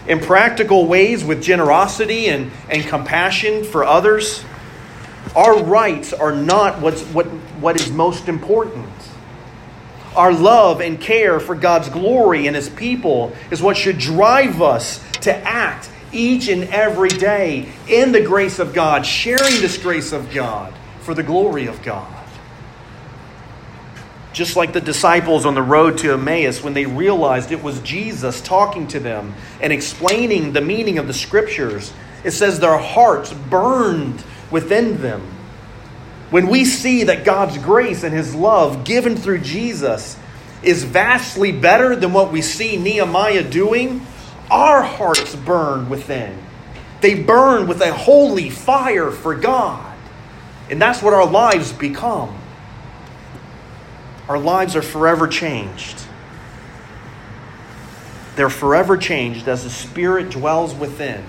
In 0.08 0.20
practical 0.20 0.86
ways, 0.86 1.24
with 1.24 1.42
generosity 1.42 2.28
and, 2.28 2.52
and 2.70 2.84
compassion 2.84 3.64
for 3.64 3.84
others, 3.84 4.44
our 5.36 5.64
rights 5.64 6.14
are 6.14 6.34
not 6.34 6.80
what's, 6.80 7.02
what, 7.06 7.26
what 7.60 7.80
is 7.80 7.92
most 7.92 8.28
important. 8.28 8.90
Our 10.16 10.32
love 10.32 10.80
and 10.80 11.02
care 11.02 11.40
for 11.40 11.56
God's 11.56 11.90
glory 11.90 12.48
and 12.48 12.56
His 12.56 12.70
people 12.70 13.34
is 13.50 13.62
what 13.62 13.78
should 13.78 13.98
drive 13.98 14.62
us 14.62 15.04
to 15.22 15.36
act 15.36 15.90
each 16.14 16.48
and 16.48 16.66
every 16.66 17.10
day 17.10 17.70
in 17.88 18.12
the 18.12 18.22
grace 18.22 18.60
of 18.60 18.74
God, 18.74 19.06
sharing 19.06 19.62
this 19.62 19.78
grace 19.78 20.12
of 20.12 20.32
God 20.32 20.74
for 21.02 21.14
the 21.14 21.24
glory 21.24 21.68
of 21.68 21.82
God. 21.84 22.20
Just 24.32 24.56
like 24.56 24.74
the 24.74 24.82
disciples 24.82 25.46
on 25.46 25.54
the 25.54 25.62
road 25.62 26.00
to 26.00 26.14
Emmaus 26.14 26.64
when 26.64 26.74
they 26.74 26.86
realized 26.86 27.52
it 27.52 27.62
was 27.62 27.80
Jesus 27.82 28.42
talking 28.42 28.88
to 28.88 29.00
them 29.00 29.36
and 29.62 29.72
explaining 29.72 30.54
the 30.54 30.62
meaning 30.62 30.98
of 30.98 31.08
the 31.08 31.14
scriptures, 31.14 31.94
it 32.24 32.32
says 32.32 32.60
their 32.60 32.78
hearts 32.78 33.32
burned 33.32 34.24
within 34.50 35.02
them 35.02 35.22
when 36.34 36.48
we 36.48 36.66
see 36.66 37.04
that 37.04 37.26
God's 37.26 37.60
grace 37.60 38.04
and 38.04 38.12
His 38.12 38.34
love 38.34 38.86
given 38.86 39.16
through 39.16 39.42
Jesus 39.42 40.18
is 40.64 40.84
vastly 40.84 41.52
better 41.52 41.96
than 41.96 42.12
what 42.12 42.32
we 42.32 42.42
see 42.42 42.76
Nehemiah 42.76 43.44
doing, 43.44 44.04
our 44.54 44.84
hearts 44.84 45.36
burn 45.36 45.90
within. 45.90 46.38
They 47.02 47.16
burn 47.16 47.68
with 47.68 47.82
a 47.82 47.92
holy 47.92 48.52
fire 48.52 49.10
for 49.10 49.36
God. 49.36 49.98
And 50.70 50.80
that's 50.80 51.02
what 51.02 51.14
our 51.14 51.26
lives 51.26 51.74
become. 51.74 52.38
Our 54.30 54.38
lives 54.38 54.76
are 54.76 54.84
forever 54.84 55.28
changed. 55.28 56.06
They're 58.36 58.50
forever 58.50 58.96
changed 58.96 59.48
as 59.48 59.64
the 59.64 59.70
Spirit 59.70 60.30
dwells 60.30 60.74
within. 60.74 61.26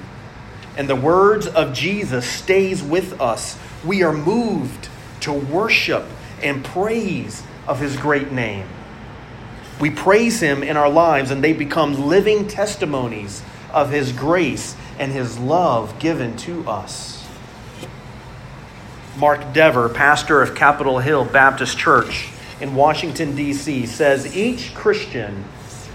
And 0.77 0.89
the 0.89 0.97
words 0.97 1.47
of 1.47 1.73
Jesus 1.73 2.29
stays 2.29 2.83
with 2.83 3.21
us. 3.21 3.59
We 3.85 4.03
are 4.03 4.13
moved 4.13 4.89
to 5.21 5.33
worship 5.33 6.05
and 6.43 6.65
praise 6.65 7.43
of 7.67 7.81
his 7.81 7.97
great 7.97 8.31
name. 8.31 8.69
We 9.81 9.91
praise 9.91 10.41
him 10.41 10.63
in 10.63 10.77
our 10.77 10.89
lives, 10.89 11.31
and 11.31 11.43
they 11.43 11.53
become 11.53 12.07
living 12.07 12.47
testimonies 12.47 13.43
of 13.73 13.91
his 13.91 14.13
grace 14.13 14.77
and 14.99 15.13
his 15.13 15.39
love 15.39 15.99
given 15.99 16.37
to 16.39 16.69
us. 16.69 17.27
Mark 19.17 19.53
Dever, 19.53 19.89
pastor 19.89 20.43
of 20.43 20.55
Capitol 20.55 20.99
Hill 20.99 21.25
Baptist 21.25 21.79
Church 21.79 22.29
in 22.61 22.75
Washington, 22.75 23.35
D.C., 23.35 23.87
says 23.87 24.37
each 24.37 24.75
Christian 24.75 25.45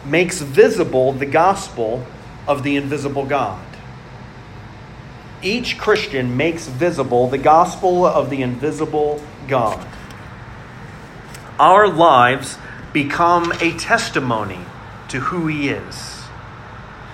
makes 0.06 0.42
visible 0.42 1.14
the 1.14 1.26
gospel 1.26 2.06
of 2.48 2.64
the 2.64 2.76
invisible 2.76 3.26
God 3.26 3.66
each 5.42 5.78
Christian 5.78 6.36
makes 6.36 6.68
visible 6.68 7.28
the 7.28 7.38
gospel 7.38 8.06
of 8.06 8.30
the 8.30 8.42
invisible 8.42 9.22
God. 9.48 9.86
Our 11.60 11.88
lives 11.88 12.58
become 12.94 13.52
a 13.62 13.78
testimony 13.78 14.60
to 15.10 15.20
who 15.20 15.48
He 15.48 15.70
is. 15.70 16.24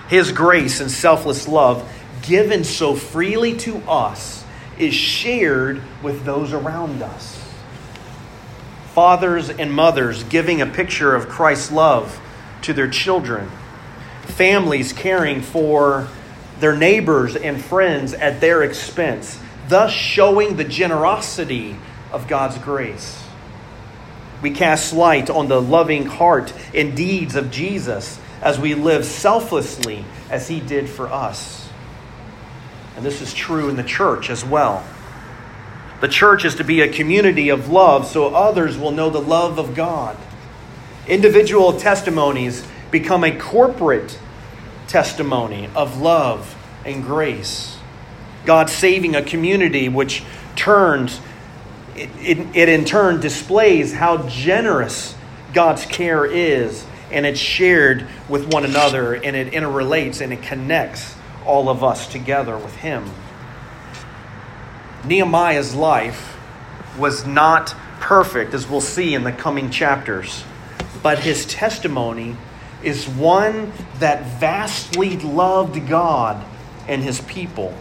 His 0.08 0.32
grace 0.32 0.80
and 0.80 0.90
selfless 0.90 1.48
love, 1.48 1.88
given 2.22 2.64
so 2.64 2.94
freely 2.94 3.56
to 3.58 3.78
us, 3.88 4.44
is 4.78 4.94
shared 4.94 5.82
with 6.02 6.24
those 6.24 6.52
around 6.52 7.02
us. 7.02 7.42
Fathers 8.92 9.50
and 9.50 9.72
mothers 9.72 10.22
giving 10.24 10.60
a 10.60 10.66
picture 10.66 11.14
of 11.14 11.28
Christ's 11.28 11.72
love 11.72 12.20
to 12.62 12.72
their 12.72 12.88
children, 12.88 13.50
families 14.22 14.92
caring 14.92 15.42
for 15.42 16.08
their 16.60 16.76
neighbors 16.76 17.36
and 17.36 17.62
friends 17.62 18.14
at 18.14 18.40
their 18.40 18.62
expense, 18.62 19.38
thus 19.68 19.92
showing 19.92 20.56
the 20.56 20.64
generosity 20.64 21.76
of 22.12 22.28
God's 22.28 22.58
grace. 22.58 23.25
We 24.42 24.50
cast 24.50 24.92
light 24.92 25.30
on 25.30 25.48
the 25.48 25.60
loving 25.60 26.06
heart 26.06 26.52
and 26.74 26.96
deeds 26.96 27.36
of 27.36 27.50
Jesus 27.50 28.20
as 28.42 28.58
we 28.58 28.74
live 28.74 29.04
selflessly 29.04 30.04
as 30.30 30.48
he 30.48 30.60
did 30.60 30.88
for 30.88 31.08
us. 31.08 31.68
And 32.96 33.04
this 33.04 33.20
is 33.20 33.34
true 33.34 33.68
in 33.68 33.76
the 33.76 33.82
church 33.82 34.30
as 34.30 34.44
well. 34.44 34.84
The 36.00 36.08
church 36.08 36.44
is 36.44 36.54
to 36.56 36.64
be 36.64 36.80
a 36.80 36.92
community 36.92 37.48
of 37.48 37.68
love 37.68 38.06
so 38.06 38.34
others 38.34 38.76
will 38.76 38.90
know 38.90 39.10
the 39.10 39.20
love 39.20 39.58
of 39.58 39.74
God. 39.74 40.16
Individual 41.06 41.78
testimonies 41.78 42.66
become 42.90 43.24
a 43.24 43.36
corporate 43.36 44.18
testimony 44.88 45.68
of 45.74 46.00
love 46.00 46.54
and 46.84 47.02
grace. 47.02 47.78
God 48.44 48.70
saving 48.70 49.16
a 49.16 49.22
community 49.22 49.88
which 49.88 50.22
turns, 50.54 51.20
it, 51.98 52.10
it, 52.18 52.56
it, 52.56 52.68
in 52.68 52.84
turn 52.84 53.20
displays 53.20 53.92
how 53.92 54.26
generous 54.28 55.14
God's 55.52 55.86
care 55.86 56.24
is, 56.26 56.86
and 57.10 57.24
it's 57.24 57.40
shared 57.40 58.06
with 58.28 58.52
one 58.52 58.64
another, 58.64 59.14
and 59.14 59.36
it 59.36 59.52
interrelates 59.52 60.20
and 60.20 60.32
it 60.32 60.42
connects 60.42 61.14
all 61.44 61.68
of 61.68 61.82
us 61.82 62.06
together 62.06 62.56
with 62.56 62.74
Him. 62.76 63.10
Nehemiah's 65.04 65.74
life 65.74 66.36
was 66.98 67.24
not 67.26 67.74
perfect, 68.00 68.54
as 68.54 68.68
we'll 68.68 68.80
see 68.80 69.14
in 69.14 69.24
the 69.24 69.32
coming 69.32 69.70
chapters, 69.70 70.44
but 71.02 71.18
his 71.18 71.46
testimony 71.46 72.36
is 72.82 73.08
one 73.08 73.72
that 73.98 74.24
vastly 74.38 75.16
loved 75.18 75.88
God 75.88 76.44
and 76.88 77.02
his 77.02 77.20
people. 77.22 77.74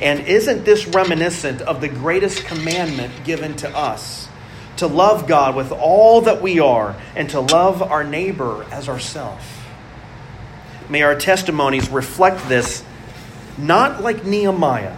And 0.00 0.20
isn't 0.26 0.64
this 0.64 0.86
reminiscent 0.86 1.60
of 1.62 1.80
the 1.80 1.88
greatest 1.88 2.44
commandment 2.44 3.24
given 3.24 3.54
to 3.56 3.76
us? 3.76 4.28
To 4.78 4.86
love 4.88 5.28
God 5.28 5.54
with 5.54 5.70
all 5.70 6.22
that 6.22 6.42
we 6.42 6.58
are 6.58 6.96
and 7.14 7.30
to 7.30 7.40
love 7.40 7.80
our 7.80 8.02
neighbor 8.02 8.66
as 8.72 8.88
ourselves. 8.88 9.44
May 10.88 11.02
our 11.02 11.14
testimonies 11.14 11.88
reflect 11.88 12.48
this, 12.48 12.84
not 13.56 14.02
like 14.02 14.24
Nehemiah. 14.24 14.96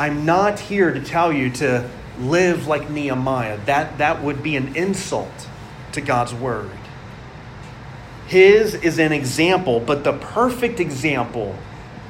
I'm 0.00 0.24
not 0.24 0.58
here 0.58 0.92
to 0.92 1.00
tell 1.00 1.32
you 1.32 1.50
to 1.50 1.88
live 2.18 2.66
like 2.66 2.90
Nehemiah. 2.90 3.58
That, 3.66 3.98
that 3.98 4.22
would 4.22 4.42
be 4.42 4.56
an 4.56 4.74
insult 4.74 5.48
to 5.92 6.00
God's 6.00 6.34
word. 6.34 6.70
His 8.26 8.74
is 8.74 8.98
an 8.98 9.12
example, 9.12 9.80
but 9.80 10.02
the 10.02 10.14
perfect 10.14 10.80
example 10.80 11.54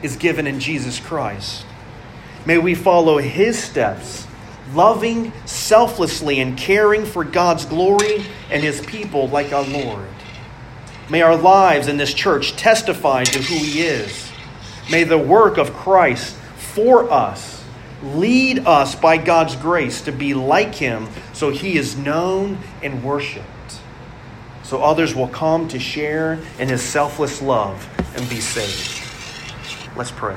is 0.02 0.16
given 0.16 0.46
in 0.46 0.60
Jesus 0.60 1.00
Christ. 1.00 1.64
May 2.44 2.58
we 2.58 2.74
follow 2.74 3.18
his 3.18 3.62
steps, 3.62 4.26
loving 4.72 5.32
selflessly 5.44 6.40
and 6.40 6.56
caring 6.56 7.04
for 7.04 7.24
God's 7.24 7.64
glory 7.64 8.24
and 8.50 8.62
his 8.62 8.80
people 8.80 9.28
like 9.28 9.52
our 9.52 9.64
Lord. 9.64 10.06
May 11.08 11.22
our 11.22 11.36
lives 11.36 11.88
in 11.88 11.96
this 11.96 12.14
church 12.14 12.56
testify 12.56 13.24
to 13.24 13.42
who 13.42 13.54
he 13.54 13.82
is. 13.82 14.30
May 14.90 15.04
the 15.04 15.18
work 15.18 15.58
of 15.58 15.72
Christ 15.72 16.36
for 16.56 17.10
us 17.10 17.64
lead 18.02 18.66
us 18.66 18.94
by 18.94 19.16
God's 19.16 19.56
grace 19.56 20.02
to 20.02 20.12
be 20.12 20.34
like 20.34 20.74
him 20.74 21.08
so 21.32 21.50
he 21.50 21.78
is 21.78 21.96
known 21.96 22.58
and 22.82 23.02
worshiped 23.02 23.56
so 24.66 24.82
others 24.82 25.14
will 25.14 25.28
come 25.28 25.68
to 25.68 25.78
share 25.78 26.40
in 26.58 26.68
his 26.68 26.82
selfless 26.82 27.40
love 27.40 27.88
and 28.16 28.28
be 28.28 28.40
saved. 28.40 29.05
Let's 29.96 30.10
pray. 30.10 30.36